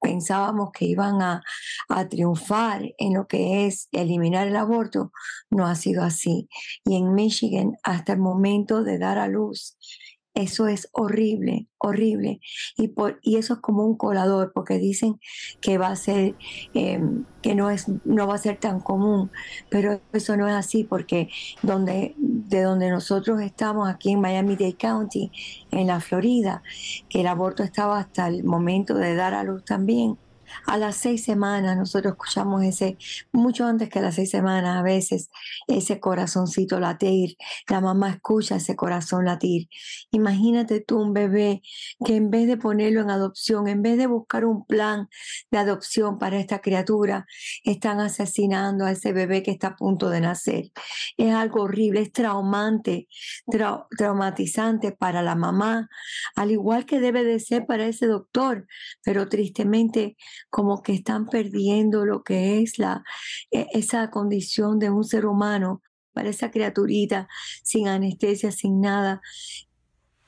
pensábamos 0.00 0.70
que 0.72 0.86
iban 0.86 1.22
a, 1.22 1.42
triunfar 2.10 2.94
en 2.98 3.14
lo 3.14 3.26
que 3.26 3.66
es 3.66 3.88
eliminar 3.92 4.46
el 4.46 4.56
aborto, 4.56 5.12
no 5.50 5.66
ha 5.66 5.74
sido 5.74 6.02
así. 6.04 6.48
Y 6.84 6.96
en 6.96 7.14
Michigan, 7.14 7.76
hasta 7.82 8.12
el 8.12 8.18
momento 8.20 8.84
de 8.84 8.98
dar 8.98 9.18
a 9.18 9.28
luz, 9.28 9.76
eso 10.38 10.68
es 10.68 10.88
horrible, 10.92 11.66
horrible. 11.78 12.40
Y, 12.76 12.88
por, 12.88 13.18
y 13.22 13.36
eso 13.38 13.54
es 13.54 13.60
como 13.60 13.84
un 13.84 13.96
colador, 13.96 14.52
porque 14.54 14.78
dicen 14.78 15.18
que 15.60 15.78
va 15.78 15.88
a 15.88 15.96
ser, 15.96 16.36
em, 16.74 17.24
que 17.42 17.56
no, 17.56 17.70
es, 17.70 17.86
no 18.04 18.28
va 18.28 18.36
a 18.36 18.38
ser 18.38 18.58
tan 18.58 18.80
común, 18.80 19.32
pero 19.68 20.00
eso 20.12 20.36
no 20.36 20.46
es 20.46 20.54
así, 20.54 20.84
porque 20.84 21.28
donde, 21.62 22.14
de 22.48 22.62
donde 22.62 22.90
nosotros 22.90 23.40
estamos, 23.40 23.88
aquí 23.88 24.12
en 24.12 24.20
Miami-Dade 24.20 24.76
County, 24.76 25.30
en 25.70 25.86
la 25.86 26.00
Florida, 26.00 26.62
que 27.08 27.20
el 27.20 27.26
aborto 27.26 27.62
estaba 27.62 27.98
hasta 27.98 28.28
el 28.28 28.44
momento 28.44 28.94
de 28.94 29.14
dar 29.14 29.34
a 29.34 29.42
luz 29.42 29.64
también, 29.64 30.18
a 30.66 30.76
las 30.76 30.96
seis 30.96 31.24
semanas 31.24 31.76
nosotros 31.76 32.12
escuchamos 32.12 32.62
ese, 32.64 32.96
mucho 33.32 33.66
antes 33.66 33.88
que 33.88 34.00
las 34.00 34.14
seis 34.14 34.30
semanas 34.30 34.78
a 34.78 34.82
veces, 34.82 35.30
ese 35.66 36.00
corazoncito 36.00 36.80
latir. 36.80 37.36
La 37.68 37.80
mamá 37.80 38.10
escucha 38.10 38.56
ese 38.56 38.76
corazón 38.76 39.24
latir. 39.24 39.68
Imagínate 40.10 40.80
tú 40.80 41.00
un 41.00 41.12
bebé 41.12 41.62
que 42.04 42.16
en 42.16 42.30
vez 42.30 42.46
de 42.46 42.56
ponerlo 42.56 43.00
en 43.00 43.10
adopción, 43.10 43.68
en 43.68 43.82
vez 43.82 43.98
de 43.98 44.06
buscar 44.06 44.44
un 44.44 44.64
plan 44.66 45.08
de 45.50 45.58
adopción 45.58 46.18
para 46.18 46.38
esta 46.38 46.60
criatura, 46.60 47.26
están 47.64 48.00
asesinando 48.00 48.84
a 48.84 48.92
ese 48.92 49.12
bebé 49.12 49.42
que 49.42 49.50
está 49.50 49.68
a 49.68 49.76
punto 49.76 50.10
de 50.10 50.20
nacer. 50.20 50.72
Es 51.16 51.34
algo 51.34 51.62
horrible, 51.62 52.00
es 52.00 52.12
traumante, 52.12 53.08
traumatizante 53.96 54.92
para 54.92 55.22
la 55.22 55.34
mamá, 55.34 55.88
al 56.34 56.50
igual 56.50 56.86
que 56.86 57.00
debe 57.00 57.24
de 57.24 57.40
ser 57.40 57.66
para 57.66 57.86
ese 57.86 58.06
doctor, 58.06 58.66
pero 59.02 59.28
tristemente 59.28 60.16
como 60.50 60.82
que 60.82 60.92
están 60.92 61.26
perdiendo 61.26 62.04
lo 62.04 62.22
que 62.22 62.60
es 62.62 62.78
la, 62.78 63.04
e, 63.50 63.66
esa 63.72 64.10
condición 64.10 64.78
de 64.78 64.90
un 64.90 65.04
ser 65.04 65.26
humano 65.26 65.82
para 66.12 66.30
esa 66.30 66.50
criaturita 66.50 67.28
sin 67.62 67.88
anestesia, 67.88 68.50
sin 68.50 68.80
nada, 68.80 69.20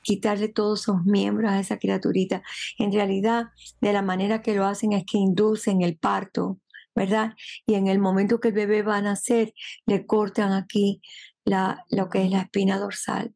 quitarle 0.01 0.47
todos 0.47 0.81
sus 0.81 1.03
miembros 1.03 1.51
a 1.51 1.59
esa 1.59 1.77
criaturita. 1.77 2.43
En 2.77 2.91
realidad, 2.91 3.47
de 3.81 3.93
la 3.93 4.01
manera 4.01 4.41
que 4.41 4.55
lo 4.55 4.65
hacen 4.65 4.93
es 4.93 5.05
que 5.05 5.17
inducen 5.17 5.81
el 5.81 5.97
parto, 5.97 6.59
¿verdad? 6.95 7.33
Y 7.65 7.75
en 7.75 7.87
el 7.87 7.99
momento 7.99 8.39
que 8.39 8.49
el 8.49 8.53
bebé 8.53 8.83
va 8.83 8.97
a 8.97 9.01
nacer, 9.01 9.53
le 9.85 10.05
cortan 10.05 10.53
aquí 10.53 11.01
la, 11.45 11.85
lo 11.89 12.09
que 12.09 12.23
es 12.23 12.31
la 12.31 12.41
espina 12.41 12.79
dorsal. 12.79 13.33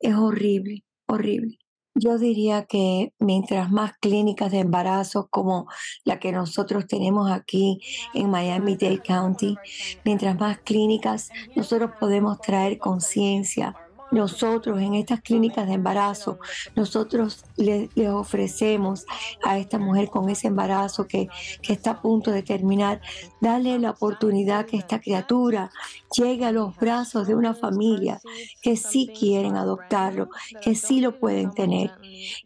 Es 0.00 0.14
horrible, 0.14 0.84
horrible. 1.06 1.58
Yo 1.98 2.18
diría 2.18 2.66
que 2.66 3.14
mientras 3.18 3.70
más 3.70 3.92
clínicas 3.98 4.52
de 4.52 4.58
embarazo 4.58 5.28
como 5.30 5.66
la 6.04 6.18
que 6.18 6.30
nosotros 6.30 6.86
tenemos 6.86 7.30
aquí 7.30 7.80
en 8.12 8.28
Miami-Dade 8.28 9.00
County, 9.00 9.56
mientras 10.04 10.38
más 10.38 10.58
clínicas 10.58 11.30
nosotros 11.54 11.92
podemos 11.98 12.38
traer 12.42 12.76
conciencia 12.76 13.74
nosotros 14.10 14.80
en 14.80 14.94
estas 14.94 15.20
clínicas 15.20 15.66
de 15.66 15.74
embarazo, 15.74 16.38
nosotros 16.74 17.44
le, 17.56 17.88
ofrecemos 18.10 19.04
a 19.42 19.58
esta 19.58 19.78
mujer 19.78 20.10
con 20.10 20.28
ese 20.28 20.48
embarazo 20.48 21.06
que, 21.06 21.28
que 21.62 21.72
está 21.72 21.92
a 21.92 22.02
punto 22.02 22.30
de 22.30 22.42
terminar, 22.42 23.00
darle 23.40 23.78
la 23.78 23.90
oportunidad 23.90 24.66
que 24.66 24.76
esta 24.76 25.00
criatura 25.00 25.70
llegue 26.16 26.44
a 26.44 26.52
los 26.52 26.76
brazos 26.76 27.26
de 27.26 27.34
una 27.34 27.54
familia 27.54 28.20
que 28.62 28.76
sí 28.76 29.10
quieren 29.18 29.56
adoptarlo, 29.56 30.28
que 30.62 30.74
sí 30.74 31.00
lo 31.00 31.18
pueden 31.18 31.52
tener. 31.52 31.90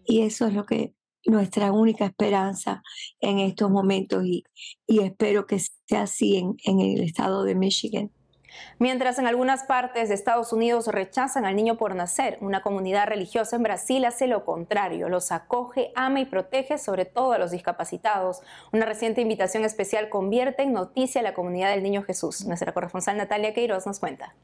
Y 0.07 0.23
eso 0.23 0.47
es 0.47 0.55
lo 0.55 0.65
que 0.65 0.95
nuestra 1.27 1.73
única 1.73 2.07
esperanza 2.07 2.83
en 3.21 3.39
estos 3.39 3.71
momentos 3.71 4.25
y, 4.25 4.45
y 4.87 5.01
espero 5.01 5.47
que 5.47 5.59
sea 5.87 6.03
así 6.03 6.37
en, 6.37 6.57
en 6.65 6.81
el 6.81 7.03
estado 7.03 7.45
de 7.45 7.55
Michigan. 7.55 8.11
Mientras 8.79 9.19
en 9.19 9.27
algunas 9.27 9.65
partes 9.65 10.09
de 10.09 10.15
Estados 10.15 10.53
Unidos 10.53 10.87
rechazan 10.87 11.45
al 11.45 11.57
niño 11.57 11.77
por 11.77 11.95
nacer, 11.95 12.39
una 12.41 12.63
comunidad 12.63 13.07
religiosa 13.07 13.57
en 13.57 13.63
Brasil 13.63 14.05
hace 14.05 14.27
lo 14.27 14.45
contrario, 14.45 15.09
los 15.09 15.33
acoge, 15.33 15.93
ama 15.95 16.21
y 16.21 16.25
protege 16.25 16.79
sobre 16.79 17.05
todo 17.05 17.33
a 17.33 17.39
los 17.39 17.51
discapacitados. 17.51 18.43
Una 18.73 18.87
reciente 18.87 19.21
invitación 19.21 19.65
especial 19.65 20.09
convierte 20.09 20.63
en 20.63 20.73
noticia 20.73 21.21
a 21.21 21.25
la 21.25 21.35
comunidad 21.35 21.71
del 21.71 21.83
Niño 21.83 22.03
Jesús. 22.03 22.45
Nuestra 22.47 22.73
corresponsal 22.73 23.17
Natalia 23.17 23.55
Queiroz 23.55 23.87
nos 23.87 24.01
cuenta. 24.01 24.35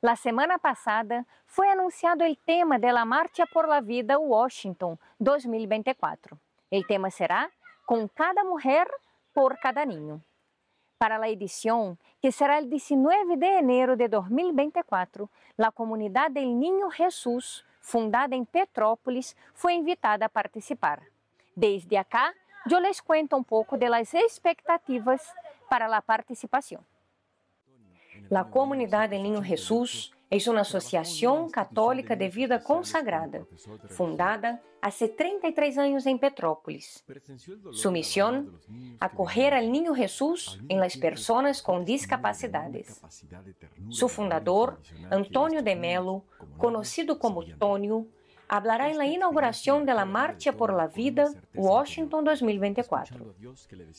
La 0.00 0.16
semana 0.16 0.58
pasada 0.58 1.24
foi 1.46 1.68
anunciado 1.68 2.24
o 2.24 2.36
tema 2.44 2.76
da 2.76 3.04
Marcha 3.04 3.46
por 3.46 3.68
la 3.68 3.80
Vida 3.80 4.18
Washington 4.18 4.98
2024. 5.20 6.36
O 6.72 6.86
tema 6.88 7.08
será 7.08 7.48
Com 7.86 8.08
cada 8.08 8.42
mulher 8.42 8.88
por 9.32 9.58
cada 9.60 9.84
niño. 9.84 10.20
Para 11.02 11.18
a 11.18 11.28
edição, 11.28 11.98
que 12.20 12.30
será 12.30 12.60
o 12.60 12.64
19 12.64 13.36
de 13.36 13.44
enero 13.44 13.96
de 13.96 14.06
2024, 14.06 15.28
a 15.58 15.72
comunidade 15.72 16.34
del 16.34 16.54
Niño 16.54 16.88
Jesús, 16.90 17.64
fundada 17.80 18.36
em 18.36 18.44
Petrópolis, 18.44 19.34
foi 19.52 19.72
invitada 19.72 20.26
a 20.26 20.28
participar. 20.28 21.02
Desde 21.56 21.96
acá, 21.96 22.32
eu 22.70 22.78
les 22.78 23.00
cuento 23.00 23.34
um 23.34 23.42
pouco 23.42 23.76
das 23.76 24.14
expectativas 24.14 25.20
para 25.68 25.86
a 25.86 26.00
participação. 26.00 26.78
La 28.30 28.44
Comunidad 28.44 29.08
del 29.08 29.24
Niño 29.24 29.42
Jesús 29.42 30.12
es 30.32 30.48
una 30.48 30.62
asociación 30.62 31.50
católica 31.50 32.16
de 32.16 32.30
vida 32.30 32.64
consagrada, 32.64 33.44
fundada 33.90 34.62
hace 34.80 35.10
33 35.10 35.76
años 35.76 36.06
en 36.06 36.18
Petrópolis. 36.18 37.04
Su 37.72 37.92
misión, 37.92 38.58
acoger 38.98 39.52
al 39.52 39.70
Niño 39.70 39.94
Jesús 39.94 40.58
en 40.70 40.80
las 40.80 40.96
personas 40.96 41.60
con 41.60 41.84
discapacidades. 41.84 43.02
Su 43.90 44.08
fundador, 44.08 44.80
Antonio 45.10 45.62
de 45.62 45.76
Melo, 45.76 46.24
conocido 46.56 47.18
como 47.18 47.44
Tonio, 47.44 48.06
hablará 48.48 48.90
en 48.90 48.96
la 48.96 49.06
inauguración 49.06 49.84
de 49.84 49.92
la 49.92 50.06
Marcha 50.06 50.52
por 50.52 50.72
la 50.72 50.86
Vida 50.86 51.30
Washington 51.54 52.24
2024. 52.24 53.34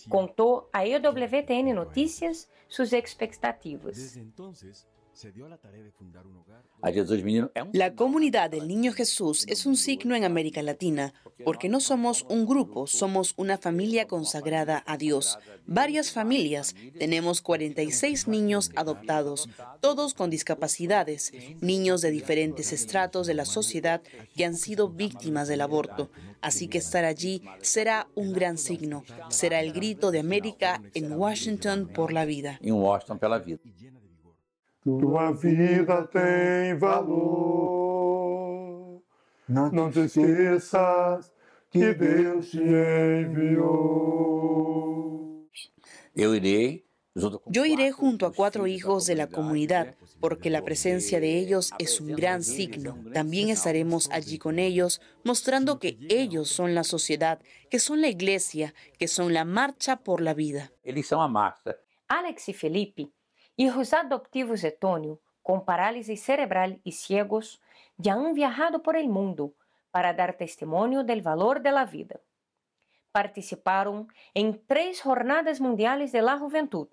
Contó 0.09 0.67
a 0.73 0.83
EWTN 0.83 1.75
Noticias 1.75 2.49
sus 2.67 2.91
expectativas. 2.91 4.17
La 7.71 7.95
comunidad 7.95 8.49
del 8.49 8.67
Niño 8.67 8.93
Jesús 8.93 9.45
es 9.47 9.65
un 9.65 9.77
signo 9.77 10.15
en 10.15 10.23
América 10.23 10.61
Latina, 10.63 11.13
porque 11.45 11.69
no 11.69 11.79
somos 11.79 12.25
un 12.29 12.45
grupo, 12.45 12.87
somos 12.87 13.33
una 13.37 13.57
familia 13.57 14.07
consagrada 14.07 14.83
a 14.87 14.97
Dios. 14.97 15.37
Varias 15.65 16.11
familias, 16.11 16.75
tenemos 16.97 17.41
46 17.41 18.27
niños 18.27 18.71
adoptados, 18.75 19.49
todos 19.81 20.13
con 20.13 20.29
discapacidades, 20.29 21.31
niños 21.61 22.01
de 22.01 22.11
diferentes 22.11 22.73
estratos 22.73 23.27
de 23.27 23.35
la 23.35 23.45
sociedad 23.45 24.01
que 24.35 24.45
han 24.45 24.55
sido 24.55 24.89
víctimas 24.89 25.47
del 25.47 25.61
aborto. 25.61 26.09
Así 26.41 26.67
que 26.67 26.79
estar 26.79 27.05
allí 27.05 27.43
será 27.61 28.07
un 28.15 28.33
gran 28.33 28.57
signo, 28.57 29.03
será 29.29 29.61
el 29.61 29.73
grito 29.73 30.11
de 30.11 30.19
América 30.19 30.81
en 30.93 31.13
Washington 31.13 31.87
por 31.87 32.11
la 32.11 32.25
vida. 32.25 32.59
En 32.61 32.73
Washington 32.73 33.19
por 33.19 33.29
la 33.29 33.39
vida. 33.39 33.59
Tua 34.83 35.31
vida 35.31 36.07
tem 36.07 36.77
valor. 36.77 38.03
Não, 39.47 39.71
Não 39.71 39.89
te 39.91 39.99
esqueças 39.99 41.31
que 41.69 41.93
Deus 41.93 42.51
te 42.51 42.59
enviou. 42.59 44.03
Eu 46.15 46.35
irei 46.35 46.85
Yo 47.45 47.63
iré 47.67 47.91
junto 47.91 48.25
a 48.25 48.33
cuatro 48.33 48.65
hijos 48.65 49.05
de 49.05 49.13
la 49.13 49.27
comunidad, 49.27 49.95
porque 50.19 50.49
la 50.49 50.63
presencia 50.63 51.19
de 51.19 51.37
ellos 51.37 51.71
es 51.77 52.01
un 52.01 52.07
gran 52.15 52.43
signo. 52.43 52.97
También 53.13 53.49
estaremos 53.49 54.09
allí 54.09 54.39
con 54.39 54.57
ellos, 54.57 54.99
mostrando 55.23 55.77
que 55.77 55.99
ellos 56.09 56.49
son 56.49 56.73
la 56.73 56.83
sociedad, 56.83 57.39
que 57.69 57.77
son 57.77 58.01
la 58.01 58.07
iglesia, 58.07 58.73
que 58.97 59.07
son 59.07 59.31
la 59.31 59.45
marcha 59.45 59.97
por 59.97 60.21
la 60.21 60.33
vida. 60.33 60.71
Eles 60.83 61.05
são 61.05 61.21
a 61.21 61.27
marcha. 61.27 61.77
Alex 62.07 62.49
y 62.49 62.53
Felipe 62.53 63.11
Hijos 63.55 63.93
adoptivos 63.93 64.61
de 64.61 64.71
Tônio, 64.71 65.19
com 65.43 65.59
parálise 65.59 66.17
cerebral 66.17 66.79
e 66.83 66.91
ciegos, 66.91 67.61
já 67.99 68.13
han 68.13 68.33
viajado 68.33 68.81
por 68.81 68.95
el 68.95 69.07
mundo 69.09 69.53
para 69.91 70.11
dar 70.11 70.33
testemunho 70.33 71.03
del 71.03 71.21
valor 71.21 71.61
de 71.61 71.71
la 71.71 71.85
vida. 71.85 72.19
Participaram 73.11 74.07
em 74.33 74.53
três 74.53 75.01
jornadas 75.03 75.59
mundiais 75.59 76.11
de 76.11 76.21
la 76.21 76.35
juventud, 76.37 76.87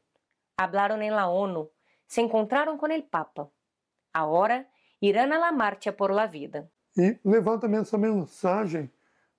hablaron 0.59 1.01
en 1.01 1.16
la 1.16 1.29
ONU, 1.29 1.70
se 2.07 2.20
encontraram 2.20 2.77
com 2.77 2.88
el 2.88 3.05
Papa. 3.05 3.51
Agora 4.12 4.68
irão 5.01 5.33
a 5.33 5.38
la 5.38 5.53
marcha 5.53 5.92
por 5.92 6.11
la 6.11 6.27
vida. 6.27 6.70
E 6.94 7.18
levar 7.25 7.59
também 7.59 7.81
essa 7.81 7.96
mensagem 7.96 8.90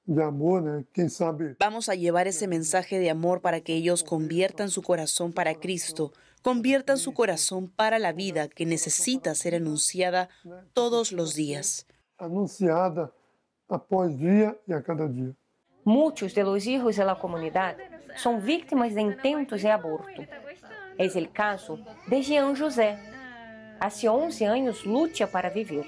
de 0.07 0.21
amor, 0.21 0.61
né? 0.61 0.83
Quem 0.91 1.07
sabe. 1.07 1.55
Vamos 1.59 1.87
a 1.87 1.93
llevar 1.93 2.25
ese 2.25 2.47
mensaje 2.47 2.99
de 2.99 3.09
amor 3.09 3.41
para 3.41 3.61
que 3.61 3.73
ellos 3.73 4.03
conviertan 4.03 4.69
su 4.69 4.81
corazón 4.81 5.31
para 5.31 5.53
Cristo, 5.53 6.11
conviertan 6.41 6.97
su 6.97 7.13
corazón 7.13 7.69
para 7.69 7.99
la 7.99 8.13
vida 8.13 8.47
que 8.47 8.65
necesita 8.65 9.35
ser 9.35 9.55
anunciada 9.55 10.29
todos 10.73 11.11
los 11.11 11.35
días. 11.35 11.85
Anunciada 12.17 13.11
após 13.69 14.17
dia 14.17 14.57
e 14.67 14.73
a 14.73 14.81
cada 14.81 15.07
dia. 15.07 15.35
Muitos 15.83 16.35
de 16.35 16.43
los 16.43 16.65
hijos 16.67 16.95
de 16.95 17.05
la 17.05 17.17
comunidad 17.17 17.75
son 18.15 18.43
víctimas 18.43 18.93
de 18.93 19.01
intentos 19.01 19.61
de 19.61 19.71
aborto. 19.71 20.21
Es 20.97 21.15
el 21.15 21.31
caso 21.31 21.79
de 22.07 22.21
Jean 22.21 22.55
José. 22.55 22.97
Hace 23.79 24.07
11 24.07 24.45
anos 24.45 24.85
luta 24.85 25.25
para 25.25 25.49
viver. 25.49 25.87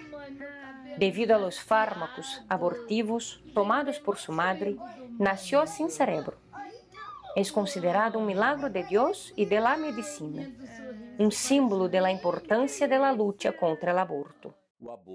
Devido 0.98 1.36
a 1.36 1.40
los 1.40 1.60
fármacos 1.60 2.42
abortivos 2.48 3.44
tomados 3.54 4.00
por 4.00 4.18
su 4.18 4.32
madre, 4.32 4.78
nació 5.20 5.68
sin 5.68 5.90
cerebro. 5.90 6.38
Es 7.36 7.52
considerado 7.52 8.20
un 8.20 8.26
milagro 8.26 8.70
de 8.70 8.84
Dios 8.84 9.34
y 9.36 9.46
de 9.46 9.60
la 9.60 9.76
medicina, 9.76 10.50
un 11.18 11.32
símbolo 11.32 11.90
de 11.90 12.02
la 12.02 12.12
importancia 12.12 12.88
de 12.88 13.00
la 13.00 13.12
lucha 13.12 13.58
contra 13.58 13.92
el 13.92 13.98
aborto. 13.98 14.54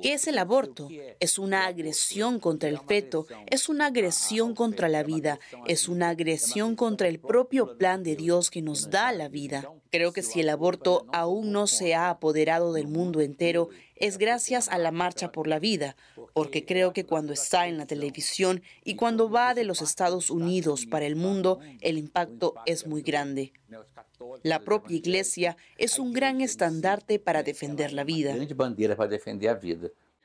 ¿Qué 0.02 0.14
es 0.14 0.26
el 0.26 0.38
aborto? 0.38 0.88
Es 1.20 1.38
una 1.38 1.66
agresión 1.66 2.40
contra 2.40 2.68
el 2.68 2.78
feto, 2.78 3.26
es 3.46 3.68
una 3.68 3.86
agresión 3.86 4.54
contra 4.54 4.88
la 4.88 5.02
vida, 5.02 5.38
es 5.66 5.88
una 5.88 6.08
agresión 6.08 6.74
contra 6.74 7.08
el 7.08 7.20
propio 7.20 7.76
plan 7.76 8.02
de 8.02 8.16
Dios 8.16 8.50
que 8.50 8.62
nos 8.62 8.90
da 8.90 9.12
la 9.12 9.28
vida. 9.28 9.70
Creo 9.90 10.12
que 10.12 10.22
si 10.22 10.40
el 10.40 10.48
aborto 10.48 11.06
aún 11.12 11.52
no 11.52 11.66
se 11.66 11.94
ha 11.94 12.10
apoderado 12.10 12.72
del 12.72 12.88
mundo 12.88 13.20
entero, 13.20 13.68
es 14.00 14.18
gracias 14.18 14.68
a 14.68 14.78
la 14.78 14.90
marcha 14.90 15.32
por 15.32 15.46
la 15.46 15.58
vida, 15.58 15.96
porque 16.32 16.64
creo 16.64 16.92
que 16.92 17.04
cuando 17.04 17.32
está 17.32 17.66
en 17.66 17.78
la 17.78 17.86
televisión 17.86 18.62
y 18.84 18.96
cuando 18.96 19.30
va 19.30 19.54
de 19.54 19.64
los 19.64 19.82
Estados 19.82 20.30
Unidos 20.30 20.86
para 20.86 21.06
el 21.06 21.16
mundo, 21.16 21.60
el 21.80 21.98
impacto 21.98 22.54
es 22.66 22.86
muy 22.86 23.02
grande. 23.02 23.52
La 24.42 24.60
propia 24.60 24.96
iglesia 24.96 25.56
es 25.76 25.98
un 25.98 26.12
gran 26.12 26.40
estandarte 26.40 27.18
para 27.18 27.42
defender 27.42 27.92
la 27.92 28.04
vida. 28.04 28.34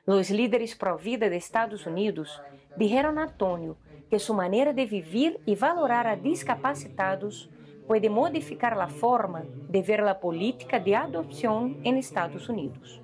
Los 0.06 0.30
líderes 0.30 0.76
pro 0.76 0.98
vida 0.98 1.30
de 1.30 1.36
Estados 1.36 1.86
Unidos 1.86 2.40
dijeron 2.76 3.18
a 3.18 3.22
Antonio 3.22 3.78
que 4.10 4.18
su 4.18 4.34
manera 4.34 4.72
de 4.72 4.84
vivir 4.84 5.40
y 5.46 5.56
valorar 5.56 6.06
a 6.06 6.16
discapacitados 6.16 7.48
puede 7.86 8.10
modificar 8.10 8.76
la 8.76 8.88
forma 8.88 9.44
de 9.68 9.82
ver 9.82 10.02
la 10.02 10.20
política 10.20 10.78
de 10.78 10.96
adopción 10.96 11.80
en 11.84 11.96
Estados 11.96 12.48
Unidos. 12.48 13.00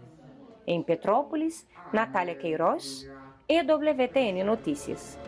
En 0.71 0.85
Petrópolis, 0.85 1.67
Natalia 1.93 2.39
Queiroz, 2.39 3.05
EWTN 3.49 4.47
Noticias. 4.47 5.19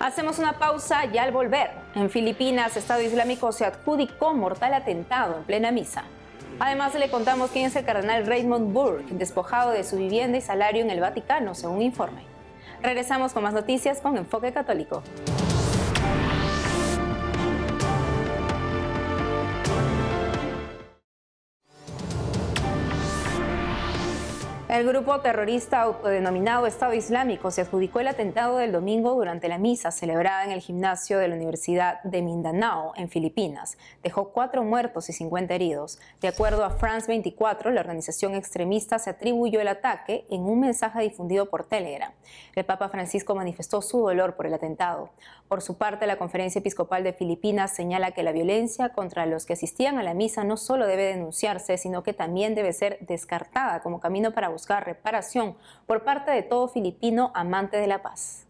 Hacemos 0.00 0.40
una 0.40 0.58
pausa 0.58 1.06
y 1.06 1.18
al 1.18 1.30
volver, 1.30 1.70
en 1.94 2.10
Filipinas, 2.10 2.76
Estado 2.76 3.00
Islámico 3.00 3.52
se 3.52 3.64
adjudicó 3.64 4.34
mortal 4.34 4.74
atentado 4.74 5.36
en 5.36 5.44
plena 5.44 5.70
misa. 5.70 6.02
Además, 6.58 6.96
le 6.96 7.12
contamos 7.12 7.52
quién 7.52 7.66
es 7.66 7.76
el 7.76 7.84
cardenal 7.84 8.26
Raymond 8.26 8.72
Burke, 8.72 9.14
despojado 9.14 9.70
de 9.70 9.84
su 9.84 9.98
vivienda 9.98 10.36
y 10.38 10.40
salario 10.40 10.82
en 10.82 10.90
el 10.90 10.98
Vaticano, 10.98 11.54
según 11.54 11.80
informe. 11.80 12.24
Regresamos 12.82 13.32
con 13.34 13.44
más 13.44 13.54
noticias 13.54 14.00
con 14.00 14.16
Enfoque 14.16 14.52
Católico. 14.52 15.04
El 24.74 24.88
grupo 24.88 25.20
terrorista 25.20 25.82
autodenominado 25.82 26.66
Estado 26.66 26.94
Islámico 26.94 27.52
se 27.52 27.60
adjudicó 27.60 28.00
el 28.00 28.08
atentado 28.08 28.56
del 28.56 28.72
domingo 28.72 29.14
durante 29.14 29.46
la 29.46 29.56
misa 29.56 29.92
celebrada 29.92 30.42
en 30.42 30.50
el 30.50 30.60
gimnasio 30.60 31.20
de 31.20 31.28
la 31.28 31.36
Universidad 31.36 32.02
de 32.02 32.22
Mindanao, 32.22 32.92
en 32.96 33.08
Filipinas. 33.08 33.78
Dejó 34.02 34.30
cuatro 34.30 34.64
muertos 34.64 35.08
y 35.08 35.12
50 35.12 35.54
heridos. 35.54 36.00
De 36.20 36.26
acuerdo 36.26 36.64
a 36.64 36.70
France 36.70 37.06
24, 37.06 37.70
la 37.70 37.82
organización 37.82 38.34
extremista 38.34 38.98
se 38.98 39.10
atribuyó 39.10 39.60
el 39.60 39.68
ataque 39.68 40.26
en 40.28 40.42
un 40.42 40.58
mensaje 40.58 41.02
difundido 41.02 41.48
por 41.48 41.64
Telegram. 41.66 42.10
El 42.56 42.64
Papa 42.64 42.88
Francisco 42.88 43.36
manifestó 43.36 43.80
su 43.80 44.00
dolor 44.00 44.34
por 44.34 44.46
el 44.46 44.54
atentado. 44.54 45.10
Por 45.46 45.62
su 45.62 45.76
parte, 45.76 46.04
la 46.08 46.18
Conferencia 46.18 46.58
Episcopal 46.58 47.04
de 47.04 47.12
Filipinas 47.12 47.72
señala 47.72 48.10
que 48.10 48.24
la 48.24 48.32
violencia 48.32 48.88
contra 48.88 49.24
los 49.24 49.46
que 49.46 49.52
asistían 49.52 49.98
a 49.98 50.02
la 50.02 50.14
misa 50.14 50.42
no 50.42 50.56
solo 50.56 50.88
debe 50.88 51.04
denunciarse, 51.04 51.78
sino 51.78 52.02
que 52.02 52.12
también 52.12 52.56
debe 52.56 52.72
ser 52.72 52.98
descartada 53.02 53.80
como 53.80 54.00
camino 54.00 54.32
para 54.32 54.48
buscar 54.48 54.63
reparación 54.68 55.56
por 55.86 56.04
parte 56.04 56.30
de 56.30 56.42
todo 56.42 56.68
filipino 56.68 57.30
amante 57.34 57.76
de 57.76 57.86
la 57.86 58.02
paz. 58.02 58.46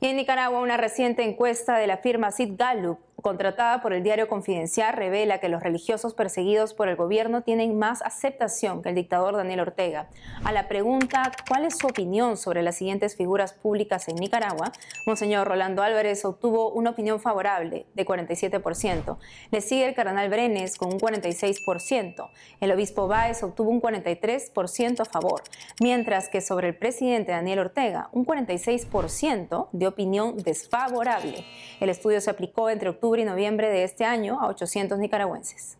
Y 0.00 0.06
en 0.08 0.16
Nicaragua, 0.16 0.60
una 0.60 0.76
reciente 0.76 1.22
encuesta 1.22 1.76
de 1.78 1.86
la 1.86 1.98
firma 1.98 2.30
Sid 2.30 2.54
Gallup 2.56 3.05
contratada 3.22 3.80
por 3.80 3.92
el 3.92 4.02
diario 4.02 4.28
Confidencial, 4.28 4.94
revela 4.94 5.38
que 5.38 5.48
los 5.48 5.62
religiosos 5.62 6.14
perseguidos 6.14 6.74
por 6.74 6.88
el 6.88 6.96
gobierno 6.96 7.42
tienen 7.42 7.78
más 7.78 8.02
aceptación 8.02 8.82
que 8.82 8.90
el 8.90 8.94
dictador 8.94 9.36
Daniel 9.36 9.60
Ortega. 9.60 10.08
A 10.44 10.52
la 10.52 10.68
pregunta 10.68 11.32
¿cuál 11.48 11.64
es 11.64 11.78
su 11.78 11.86
opinión 11.86 12.36
sobre 12.36 12.62
las 12.62 12.76
siguientes 12.76 13.16
figuras 13.16 13.54
públicas 13.54 14.08
en 14.08 14.16
Nicaragua? 14.16 14.72
Monseñor 15.06 15.48
Rolando 15.48 15.82
Álvarez 15.82 16.24
obtuvo 16.24 16.70
una 16.70 16.90
opinión 16.90 17.20
favorable 17.20 17.86
de 17.94 18.06
47%. 18.06 19.16
Le 19.50 19.60
sigue 19.60 19.88
el 19.88 19.94
cardenal 19.94 20.28
Brenes 20.28 20.76
con 20.76 20.92
un 20.92 21.00
46%. 21.00 22.30
El 22.60 22.70
obispo 22.70 23.08
Báez 23.08 23.42
obtuvo 23.42 23.70
un 23.70 23.80
43% 23.80 25.00
a 25.00 25.04
favor, 25.04 25.42
mientras 25.80 26.28
que 26.28 26.40
sobre 26.40 26.68
el 26.68 26.76
presidente 26.76 27.32
Daniel 27.32 27.60
Ortega, 27.60 28.08
un 28.12 28.26
46% 28.26 29.68
de 29.72 29.86
opinión 29.86 30.36
desfavorable. 30.36 31.44
El 31.80 31.88
estudio 31.88 32.20
se 32.20 32.30
aplicó 32.30 32.68
entre 32.68 32.90
octubre 32.90 33.05
y 33.14 33.24
noviembre 33.24 33.68
de 33.68 33.84
este 33.84 34.04
año 34.04 34.40
a 34.40 34.48
800 34.48 34.98
nicaragüenses. 34.98 35.78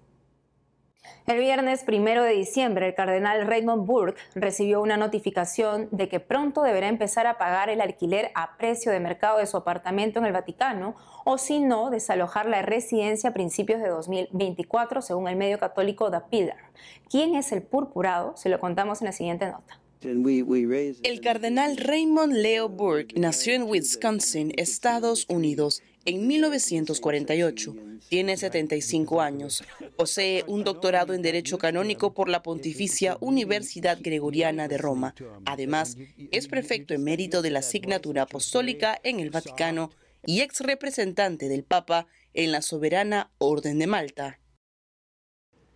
El 1.26 1.40
viernes 1.40 1.82
primero 1.82 2.22
de 2.22 2.30
diciembre, 2.30 2.86
el 2.86 2.94
cardenal 2.94 3.48
Raymond 3.48 3.84
Burke 3.84 4.20
recibió 4.36 4.80
una 4.80 4.96
notificación 4.96 5.88
de 5.90 6.08
que 6.08 6.20
pronto 6.20 6.62
deberá 6.62 6.86
empezar 6.86 7.26
a 7.26 7.36
pagar 7.36 7.68
el 7.68 7.80
alquiler 7.80 8.30
a 8.36 8.56
precio 8.56 8.92
de 8.92 9.00
mercado 9.00 9.38
de 9.38 9.46
su 9.46 9.56
apartamento 9.56 10.20
en 10.20 10.26
el 10.26 10.32
Vaticano 10.32 10.94
o 11.24 11.36
si 11.36 11.58
no, 11.58 11.90
desalojar 11.90 12.46
la 12.46 12.62
residencia 12.62 13.30
a 13.30 13.34
principios 13.34 13.80
de 13.80 13.88
2024, 13.88 15.02
según 15.02 15.26
el 15.26 15.34
medio 15.34 15.58
católico 15.58 16.12
The 16.12 16.20
Pillar. 16.30 16.70
¿Quién 17.10 17.34
es 17.34 17.50
el 17.50 17.62
purpurado? 17.62 18.36
Se 18.36 18.48
lo 18.48 18.60
contamos 18.60 19.02
en 19.02 19.06
la 19.06 19.12
siguiente 19.12 19.46
nota. 19.46 19.80
El 20.02 21.20
cardenal 21.20 21.76
Raymond 21.76 22.32
Leo 22.32 22.68
Burke 22.68 23.18
nació 23.18 23.54
en 23.54 23.62
Wisconsin, 23.62 24.52
Estados 24.56 25.26
Unidos, 25.28 25.82
en 26.04 26.26
1948. 26.26 27.74
Tiene 28.08 28.36
75 28.36 29.20
años. 29.20 29.64
Posee 29.96 30.44
un 30.46 30.64
doctorado 30.64 31.12
en 31.12 31.22
Derecho 31.22 31.58
Canónico 31.58 32.14
por 32.14 32.28
la 32.28 32.42
Pontificia 32.42 33.16
Universidad 33.20 33.98
Gregoriana 34.00 34.68
de 34.68 34.78
Roma. 34.78 35.14
Además, 35.44 35.96
es 36.30 36.46
prefecto 36.46 36.94
emérito 36.94 37.42
de 37.42 37.50
la 37.50 37.58
asignatura 37.60 38.22
apostólica 38.22 39.00
en 39.02 39.18
el 39.20 39.30
Vaticano 39.30 39.90
y 40.24 40.40
ex 40.42 40.60
representante 40.60 41.48
del 41.48 41.64
Papa 41.64 42.06
en 42.34 42.52
la 42.52 42.62
Soberana 42.62 43.30
Orden 43.38 43.78
de 43.78 43.86
Malta. 43.86 44.38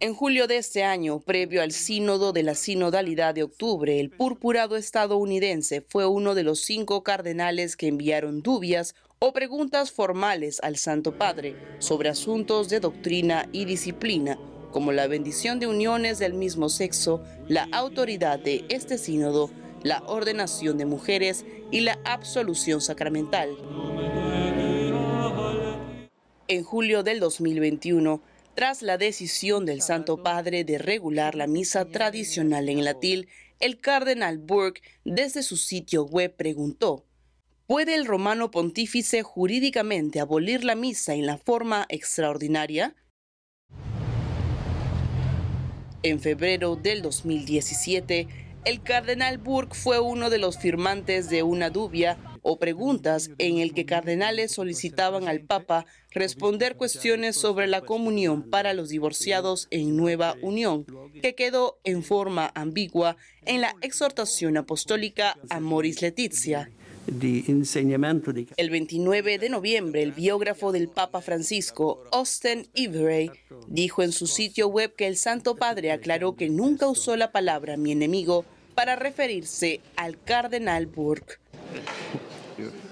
En 0.03 0.15
julio 0.15 0.47
de 0.47 0.57
este 0.57 0.83
año, 0.83 1.21
previo 1.21 1.61
al 1.61 1.73
sínodo 1.73 2.33
de 2.33 2.43
la 2.43 2.55
sinodalidad 2.55 3.35
de 3.35 3.43
octubre, 3.43 4.01
el 4.01 4.09
purpurado 4.09 4.77
estadounidense 4.77 5.83
fue 5.83 6.07
uno 6.07 6.35
de 6.35 6.43
los 6.43 6.61
cinco 6.61 7.03
cardenales 7.03 7.77
que 7.77 7.87
enviaron 7.87 8.41
dubias 8.41 8.95
o 9.19 9.35
preguntas 9.35 9.93
formales 9.93 10.59
al 10.63 10.79
Santo 10.79 11.19
Padre 11.19 11.55
sobre 11.81 12.09
asuntos 12.09 12.71
de 12.71 12.81
doctrina 12.81 13.47
y 13.53 13.67
disciplina, 13.67 14.39
como 14.71 14.91
la 14.91 15.07
bendición 15.07 15.61
de 15.61 15.67
uniones 15.67 16.19
del 16.19 16.33
mismo 16.33 16.71
sexo, 16.71 17.23
la 17.47 17.69
autoridad 17.71 18.39
de 18.39 18.65
este 18.71 18.97
sínodo, 18.97 19.51
la 19.83 20.03
ordenación 20.07 20.79
de 20.79 20.87
mujeres 20.87 21.45
y 21.71 21.81
la 21.81 21.99
absolución 22.07 22.81
sacramental. 22.81 23.51
En 26.49 26.65
julio 26.65 27.03
del 27.03 27.21
2021, 27.21 28.23
tras 28.55 28.83
la 28.83 28.99
decisión 28.99 29.65
del 29.65 29.83
Santo 29.83 30.23
Padre 30.23 30.65
de 30.65 30.79
regular 30.79 31.35
la 31.35 31.47
misa 31.47 31.87
tradicional 31.87 32.69
en 32.69 32.85
latín, 32.85 33.27
el 33.59 33.81
cardenal 33.81 34.39
Burke 34.39 34.83
desde 35.05 35.43
su 35.43 35.57
sitio 35.57 36.05
web 36.05 36.35
preguntó, 36.37 37.07
¿puede 37.67 37.95
el 37.95 38.07
romano 38.07 38.51
pontífice 38.51 39.23
jurídicamente 39.23 40.21
abolir 40.21 40.65
la 40.65 40.75
misa 40.75 41.15
en 41.15 41.27
la 41.27 41.39
forma 41.39 41.87
extraordinaria? 41.89 42.97
En 46.03 46.21
febrero 46.21 46.77
del 46.77 47.03
2017, 47.03 48.27
el 48.65 48.83
cardenal 48.83 49.39
Burke 49.39 49.75
fue 49.75 50.01
uno 50.01 50.31
de 50.31 50.39
los 50.39 50.59
firmantes 50.59 51.29
de 51.31 51.43
una 51.43 51.71
dubia 51.71 52.19
o 52.43 52.59
preguntas 52.59 53.31
en 53.39 53.59
el 53.59 53.75
que 53.75 53.87
cardenales 53.87 54.53
solicitaban 54.53 55.29
al 55.29 55.41
Papa 55.41 55.87
responder 56.11 56.77
cuestiones 56.77 57.37
sobre 57.37 57.67
la 57.67 57.83
comunión 57.83 58.43
para 58.43 58.75
los 58.75 58.89
divorciados 58.89 59.69
en 59.71 59.97
nueva 59.97 60.37
unión, 60.43 60.87
que 61.23 61.35
quedó 61.35 61.79
en 61.85 62.03
forma 62.03 62.51
ambigua 62.55 63.17
en 63.45 63.61
la 63.61 63.75
exhortación 63.81 64.57
apostólica 64.57 65.39
a 65.49 65.61
Moris 65.61 66.03
Letizia. 66.03 66.71
El 68.57 68.71
29 68.71 69.39
de 69.39 69.49
noviembre, 69.49 70.03
el 70.03 70.13
biógrafo 70.13 70.71
del 70.71 70.89
Papa 70.89 71.21
Francisco, 71.21 72.05
Austin 72.13 72.69
Ivery, 72.75 73.31
dijo 73.67 74.03
en 74.03 74.13
su 74.13 74.27
sitio 74.27 74.69
web 74.69 74.95
que 74.95 75.07
el 75.07 75.17
Santo 75.17 75.57
Padre 75.57 75.93
aclaró 75.93 76.37
que 76.37 76.51
nunca 76.51 76.87
usó 76.87 77.17
la 77.17 77.33
palabra 77.33 77.77
mi 77.77 77.93
enemigo 77.93 78.45
para 78.75 78.97
referirse 78.97 79.81
al 79.97 80.23
cardenal 80.23 80.87
Burke. 80.87 81.35
Deus. 82.61 82.90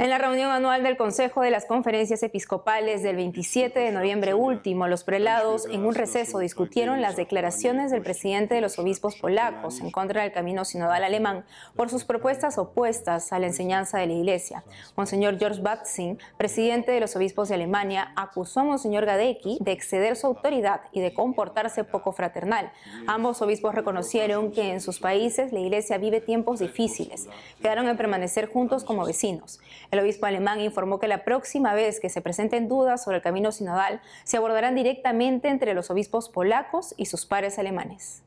En 0.00 0.10
la 0.10 0.18
reunión 0.18 0.52
anual 0.52 0.84
del 0.84 0.96
Consejo 0.96 1.42
de 1.42 1.50
las 1.50 1.64
Conferencias 1.64 2.22
Episcopales 2.22 3.02
del 3.02 3.16
27 3.16 3.80
de 3.80 3.90
noviembre 3.90 4.32
último, 4.32 4.86
los 4.86 5.02
prelados 5.02 5.66
en 5.66 5.84
un 5.84 5.92
receso 5.92 6.38
discutieron 6.38 7.02
las 7.02 7.16
declaraciones 7.16 7.90
del 7.90 8.02
presidente 8.02 8.54
de 8.54 8.60
los 8.60 8.78
obispos 8.78 9.16
polacos 9.16 9.80
en 9.80 9.90
contra 9.90 10.22
del 10.22 10.30
camino 10.30 10.64
sinodal 10.64 11.02
alemán 11.02 11.44
por 11.74 11.90
sus 11.90 12.04
propuestas 12.04 12.58
opuestas 12.58 13.32
a 13.32 13.40
la 13.40 13.48
enseñanza 13.48 13.98
de 13.98 14.06
la 14.06 14.12
Iglesia. 14.12 14.62
Monseñor 14.94 15.36
George 15.36 15.60
Batzing, 15.62 16.20
presidente 16.36 16.92
de 16.92 17.00
los 17.00 17.16
obispos 17.16 17.48
de 17.48 17.56
Alemania, 17.56 18.12
acusó 18.14 18.60
a 18.60 18.64
Monseñor 18.64 19.04
Gadecki 19.04 19.58
de 19.60 19.72
exceder 19.72 20.14
su 20.14 20.28
autoridad 20.28 20.82
y 20.92 21.00
de 21.00 21.12
comportarse 21.12 21.82
poco 21.82 22.12
fraternal. 22.12 22.70
Ambos 23.08 23.42
obispos 23.42 23.74
reconocieron 23.74 24.52
que 24.52 24.70
en 24.70 24.80
sus 24.80 25.00
países 25.00 25.52
la 25.52 25.58
Iglesia 25.58 25.98
vive 25.98 26.20
tiempos 26.20 26.60
difíciles. 26.60 27.28
Quedaron 27.60 27.88
en 27.88 27.96
permanecer 27.96 28.46
juntos 28.46 28.84
como 28.84 29.04
vecinos. 29.04 29.58
El 29.90 30.00
obispo 30.00 30.26
alemán 30.26 30.60
informó 30.60 30.98
que 30.98 31.08
la 31.08 31.24
próxima 31.24 31.74
vez 31.74 32.00
que 32.00 32.10
se 32.10 32.20
presenten 32.20 32.68
dudas 32.68 33.02
sobre 33.02 33.18
el 33.18 33.22
camino 33.22 33.52
sinodal, 33.52 34.00
se 34.24 34.36
abordarán 34.36 34.74
directamente 34.74 35.48
entre 35.48 35.74
los 35.74 35.90
obispos 35.90 36.28
polacos 36.28 36.94
y 36.96 37.06
sus 37.06 37.24
pares 37.24 37.58
alemanes. 37.58 38.22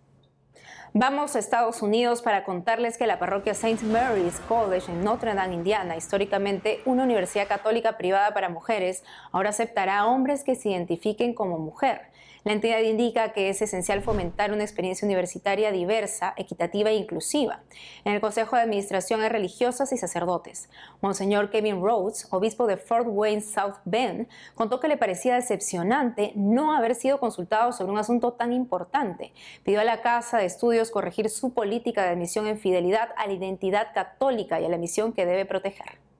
Vamos 0.93 1.35
a 1.35 1.39
Estados 1.39 1.81
Unidos 1.81 2.21
para 2.21 2.43
contarles 2.43 2.97
que 2.97 3.07
la 3.07 3.17
parroquia 3.17 3.53
St. 3.53 3.85
Mary's 3.85 4.41
College 4.49 4.91
en 4.91 5.05
Notre 5.05 5.33
Dame, 5.33 5.53
Indiana, 5.53 5.95
históricamente 5.95 6.81
una 6.85 7.03
universidad 7.03 7.47
católica 7.47 7.97
privada 7.97 8.33
para 8.33 8.49
mujeres, 8.49 9.05
ahora 9.31 9.51
aceptará 9.51 9.99
a 9.99 10.07
hombres 10.07 10.43
que 10.43 10.55
se 10.55 10.69
identifiquen 10.69 11.33
como 11.33 11.59
mujer. 11.59 12.11
La 12.43 12.53
entidad 12.53 12.79
indica 12.79 13.33
que 13.33 13.49
es 13.49 13.61
esencial 13.61 14.01
fomentar 14.01 14.51
una 14.51 14.63
experiencia 14.63 15.05
universitaria 15.05 15.71
diversa, 15.71 16.33
equitativa 16.37 16.89
e 16.89 16.95
inclusiva. 16.95 17.61
En 18.03 18.13
el 18.13 18.21
Consejo 18.21 18.55
de 18.55 18.63
Administración 18.63 19.21
hay 19.21 19.29
religiosas 19.29 19.91
y 19.93 19.97
sacerdotes. 19.97 20.67
Monseñor 21.01 21.51
Kevin 21.51 21.81
Rhodes, 21.81 22.27
obispo 22.31 22.65
de 22.65 22.77
Fort 22.77 23.05
Wayne 23.07 23.41
South 23.41 23.75
Bend, 23.85 24.27
contó 24.55 24.79
que 24.79 24.87
le 24.87 24.97
parecía 24.97 25.35
decepcionante 25.35 26.33
no 26.35 26.75
haber 26.75 26.95
sido 26.95 27.19
consultado 27.19 27.73
sobre 27.73 27.91
un 27.91 27.99
asunto 27.99 28.33
tan 28.33 28.53
importante. 28.53 29.33
Pidió 29.63 29.81
a 29.81 29.83
la 29.83 30.01
Casa 30.01 30.39
de 30.39 30.45
Estudios 30.45 30.89
corregir 30.89 31.29
su 31.29 31.53
política 31.53 32.01
de 32.01 32.09
admisión 32.09 32.47
en 32.47 32.57
fidelidad 32.57 33.09
a 33.17 33.27
la 33.27 33.33
identidad 33.33 33.93
católica 33.93 34.59
y 34.59 34.65
a 34.65 34.69
la 34.69 34.79
misión 34.79 35.13
que 35.13 35.27
debe 35.27 35.45
proteger. 35.45 36.10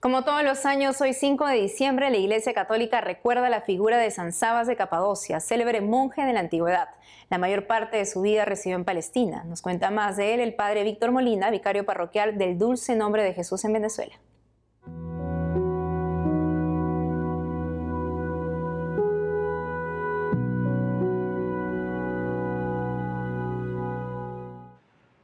Como 0.00 0.24
todos 0.24 0.42
los 0.42 0.64
años, 0.64 0.98
hoy 1.02 1.12
5 1.12 1.46
de 1.46 1.60
diciembre, 1.60 2.08
la 2.08 2.16
Iglesia 2.16 2.54
Católica 2.54 3.02
recuerda 3.02 3.50
la 3.50 3.60
figura 3.60 3.98
de 3.98 4.10
San 4.10 4.32
Sabas 4.32 4.66
de 4.66 4.74
Capadocia, 4.74 5.40
célebre 5.40 5.82
monje 5.82 6.22
de 6.22 6.32
la 6.32 6.40
antigüedad. 6.40 6.88
La 7.28 7.36
mayor 7.36 7.66
parte 7.66 7.98
de 7.98 8.06
su 8.06 8.22
vida 8.22 8.46
residió 8.46 8.76
en 8.76 8.86
Palestina. 8.86 9.44
Nos 9.44 9.60
cuenta 9.60 9.90
más 9.90 10.16
de 10.16 10.32
él 10.32 10.40
el 10.40 10.54
padre 10.54 10.84
Víctor 10.84 11.12
Molina, 11.12 11.50
vicario 11.50 11.84
parroquial 11.84 12.38
del 12.38 12.56
Dulce 12.56 12.96
Nombre 12.96 13.22
de 13.22 13.34
Jesús 13.34 13.62
en 13.66 13.74
Venezuela. 13.74 14.14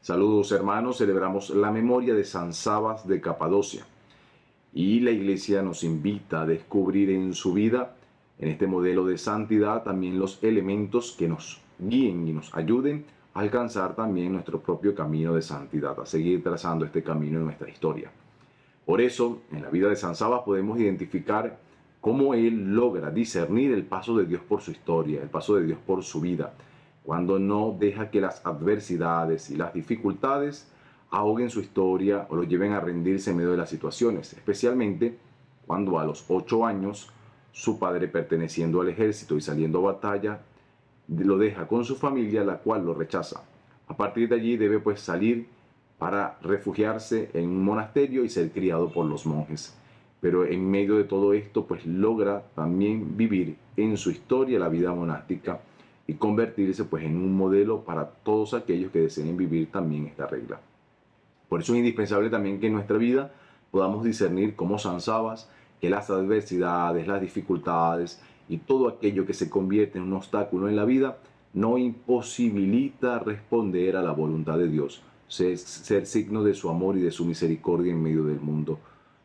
Saludos 0.02 0.52
hermanos, 0.52 0.98
celebramos 0.98 1.48
la 1.48 1.70
memoria 1.70 2.12
de 2.12 2.24
San 2.24 2.52
Sabas 2.52 3.08
de 3.08 3.22
Capadocia 3.22 3.86
y 4.76 5.00
la 5.00 5.10
iglesia 5.10 5.62
nos 5.62 5.82
invita 5.84 6.42
a 6.42 6.46
descubrir 6.46 7.08
en 7.08 7.32
su 7.32 7.54
vida, 7.54 7.96
en 8.38 8.50
este 8.50 8.66
modelo 8.66 9.06
de 9.06 9.16
santidad, 9.16 9.82
también 9.82 10.18
los 10.18 10.44
elementos 10.44 11.16
que 11.18 11.26
nos 11.26 11.62
guíen 11.78 12.28
y 12.28 12.34
nos 12.34 12.54
ayuden 12.54 13.06
a 13.32 13.40
alcanzar 13.40 13.96
también 13.96 14.34
nuestro 14.34 14.60
propio 14.60 14.94
camino 14.94 15.34
de 15.34 15.40
santidad, 15.40 15.98
a 15.98 16.04
seguir 16.04 16.42
trazando 16.42 16.84
este 16.84 17.02
camino 17.02 17.38
en 17.38 17.46
nuestra 17.46 17.70
historia. 17.70 18.10
Por 18.84 19.00
eso, 19.00 19.40
en 19.50 19.62
la 19.62 19.70
vida 19.70 19.88
de 19.88 19.96
San 19.96 20.14
Sabas 20.14 20.42
podemos 20.42 20.78
identificar 20.78 21.58
cómo 22.02 22.34
él 22.34 22.74
logra 22.74 23.10
discernir 23.10 23.72
el 23.72 23.86
paso 23.86 24.14
de 24.18 24.26
Dios 24.26 24.42
por 24.46 24.60
su 24.60 24.72
historia, 24.72 25.22
el 25.22 25.30
paso 25.30 25.56
de 25.56 25.64
Dios 25.64 25.78
por 25.86 26.02
su 26.02 26.20
vida, 26.20 26.52
cuando 27.02 27.38
no 27.38 27.74
deja 27.80 28.10
que 28.10 28.20
las 28.20 28.44
adversidades 28.44 29.48
y 29.48 29.56
las 29.56 29.72
dificultades 29.72 30.70
ahoguen 31.10 31.50
su 31.50 31.60
historia 31.60 32.26
o 32.30 32.36
lo 32.36 32.44
lleven 32.44 32.72
a 32.72 32.80
rendirse 32.80 33.30
en 33.30 33.36
medio 33.36 33.52
de 33.52 33.56
las 33.56 33.70
situaciones, 33.70 34.32
especialmente 34.32 35.16
cuando 35.66 35.98
a 35.98 36.04
los 36.04 36.24
ocho 36.28 36.64
años 36.64 37.10
su 37.52 37.78
padre 37.78 38.08
perteneciendo 38.08 38.80
al 38.80 38.88
ejército 38.88 39.36
y 39.36 39.40
saliendo 39.40 39.78
a 39.78 39.92
batalla 39.92 40.40
lo 41.08 41.38
deja 41.38 41.66
con 41.66 41.84
su 41.84 41.96
familia, 41.96 42.44
la 42.44 42.58
cual 42.58 42.84
lo 42.84 42.94
rechaza. 42.94 43.42
A 43.88 43.96
partir 43.96 44.28
de 44.28 44.36
allí 44.36 44.56
debe 44.56 44.80
pues 44.80 45.00
salir 45.00 45.46
para 45.98 46.38
refugiarse 46.42 47.30
en 47.32 47.48
un 47.48 47.64
monasterio 47.64 48.24
y 48.24 48.28
ser 48.28 48.50
criado 48.50 48.92
por 48.92 49.06
los 49.06 49.24
monjes. 49.24 49.76
Pero 50.20 50.44
en 50.44 50.68
medio 50.68 50.96
de 50.96 51.04
todo 51.04 51.32
esto 51.32 51.66
pues 51.66 51.86
logra 51.86 52.42
también 52.54 53.16
vivir 53.16 53.56
en 53.76 53.96
su 53.96 54.10
historia 54.10 54.58
la 54.58 54.68
vida 54.68 54.92
monástica 54.92 55.60
y 56.06 56.14
convertirse 56.14 56.84
pues 56.84 57.04
en 57.04 57.16
un 57.16 57.36
modelo 57.36 57.82
para 57.82 58.06
todos 58.06 58.54
aquellos 58.54 58.90
que 58.90 59.00
deseen 59.00 59.36
vivir 59.36 59.70
también 59.70 60.06
esta 60.06 60.26
regla. 60.26 60.60
Por 61.48 61.60
eso 61.60 61.72
es 61.72 61.78
indispensable 61.78 62.30
también 62.30 62.60
que 62.60 62.66
en 62.66 62.74
nuestra 62.74 62.96
vida 62.96 63.32
podamos 63.70 64.04
discernir 64.04 64.56
como 64.56 64.78
San 64.78 65.00
Sabas 65.00 65.48
que 65.80 65.90
las 65.90 66.10
adversidades, 66.10 67.06
las 67.06 67.20
dificultades 67.20 68.20
y 68.48 68.58
todo 68.58 68.88
aquello 68.88 69.26
que 69.26 69.34
se 69.34 69.50
convierte 69.50 69.98
en 69.98 70.04
un 70.04 70.14
obstáculo 70.14 70.68
en 70.68 70.76
la 70.76 70.84
vida 70.84 71.18
no 71.52 71.78
imposibilita 71.78 73.18
responder 73.18 73.96
a 73.96 74.02
la 74.02 74.12
voluntad 74.12 74.58
de 74.58 74.68
Dios, 74.68 75.02
ser, 75.26 75.56
ser, 75.58 76.06
signo 76.06 76.44
de 76.44 76.54
su 76.54 76.68
amor 76.68 76.96
y 76.96 77.00
de 77.00 77.10
su 77.10 77.24
misericordia 77.24 77.92
en 77.92 78.02
medio 78.02 78.24
del 78.24 78.40
mundo. 78.40 78.78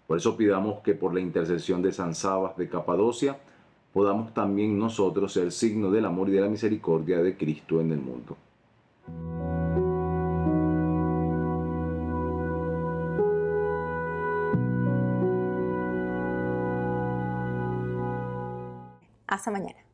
Por 0.08 0.18
eso 0.18 0.38
pidamos 0.38 0.80
que 0.80 0.94
por 0.94 1.14
la 1.14 1.20
intercesión 1.20 1.82
de 1.82 1.92
San 1.92 2.16
Sabas 2.16 2.56
de 2.58 2.70
Capadocia 2.70 3.38
podamos 3.94 4.34
también 4.34 4.78
nosotros 4.80 5.34
ser 5.34 5.52
signo 5.52 5.92
del 5.92 6.06
amor 6.06 6.30
y 6.30 6.34
de 6.34 6.42
la 6.42 6.48
misericordia 6.48 7.22
de 7.22 7.36
Cristo 7.36 7.82
en 7.82 7.92
el 7.92 8.00
mundo. 8.00 8.38
Hasta 19.32 19.50
mañana. 19.50 19.91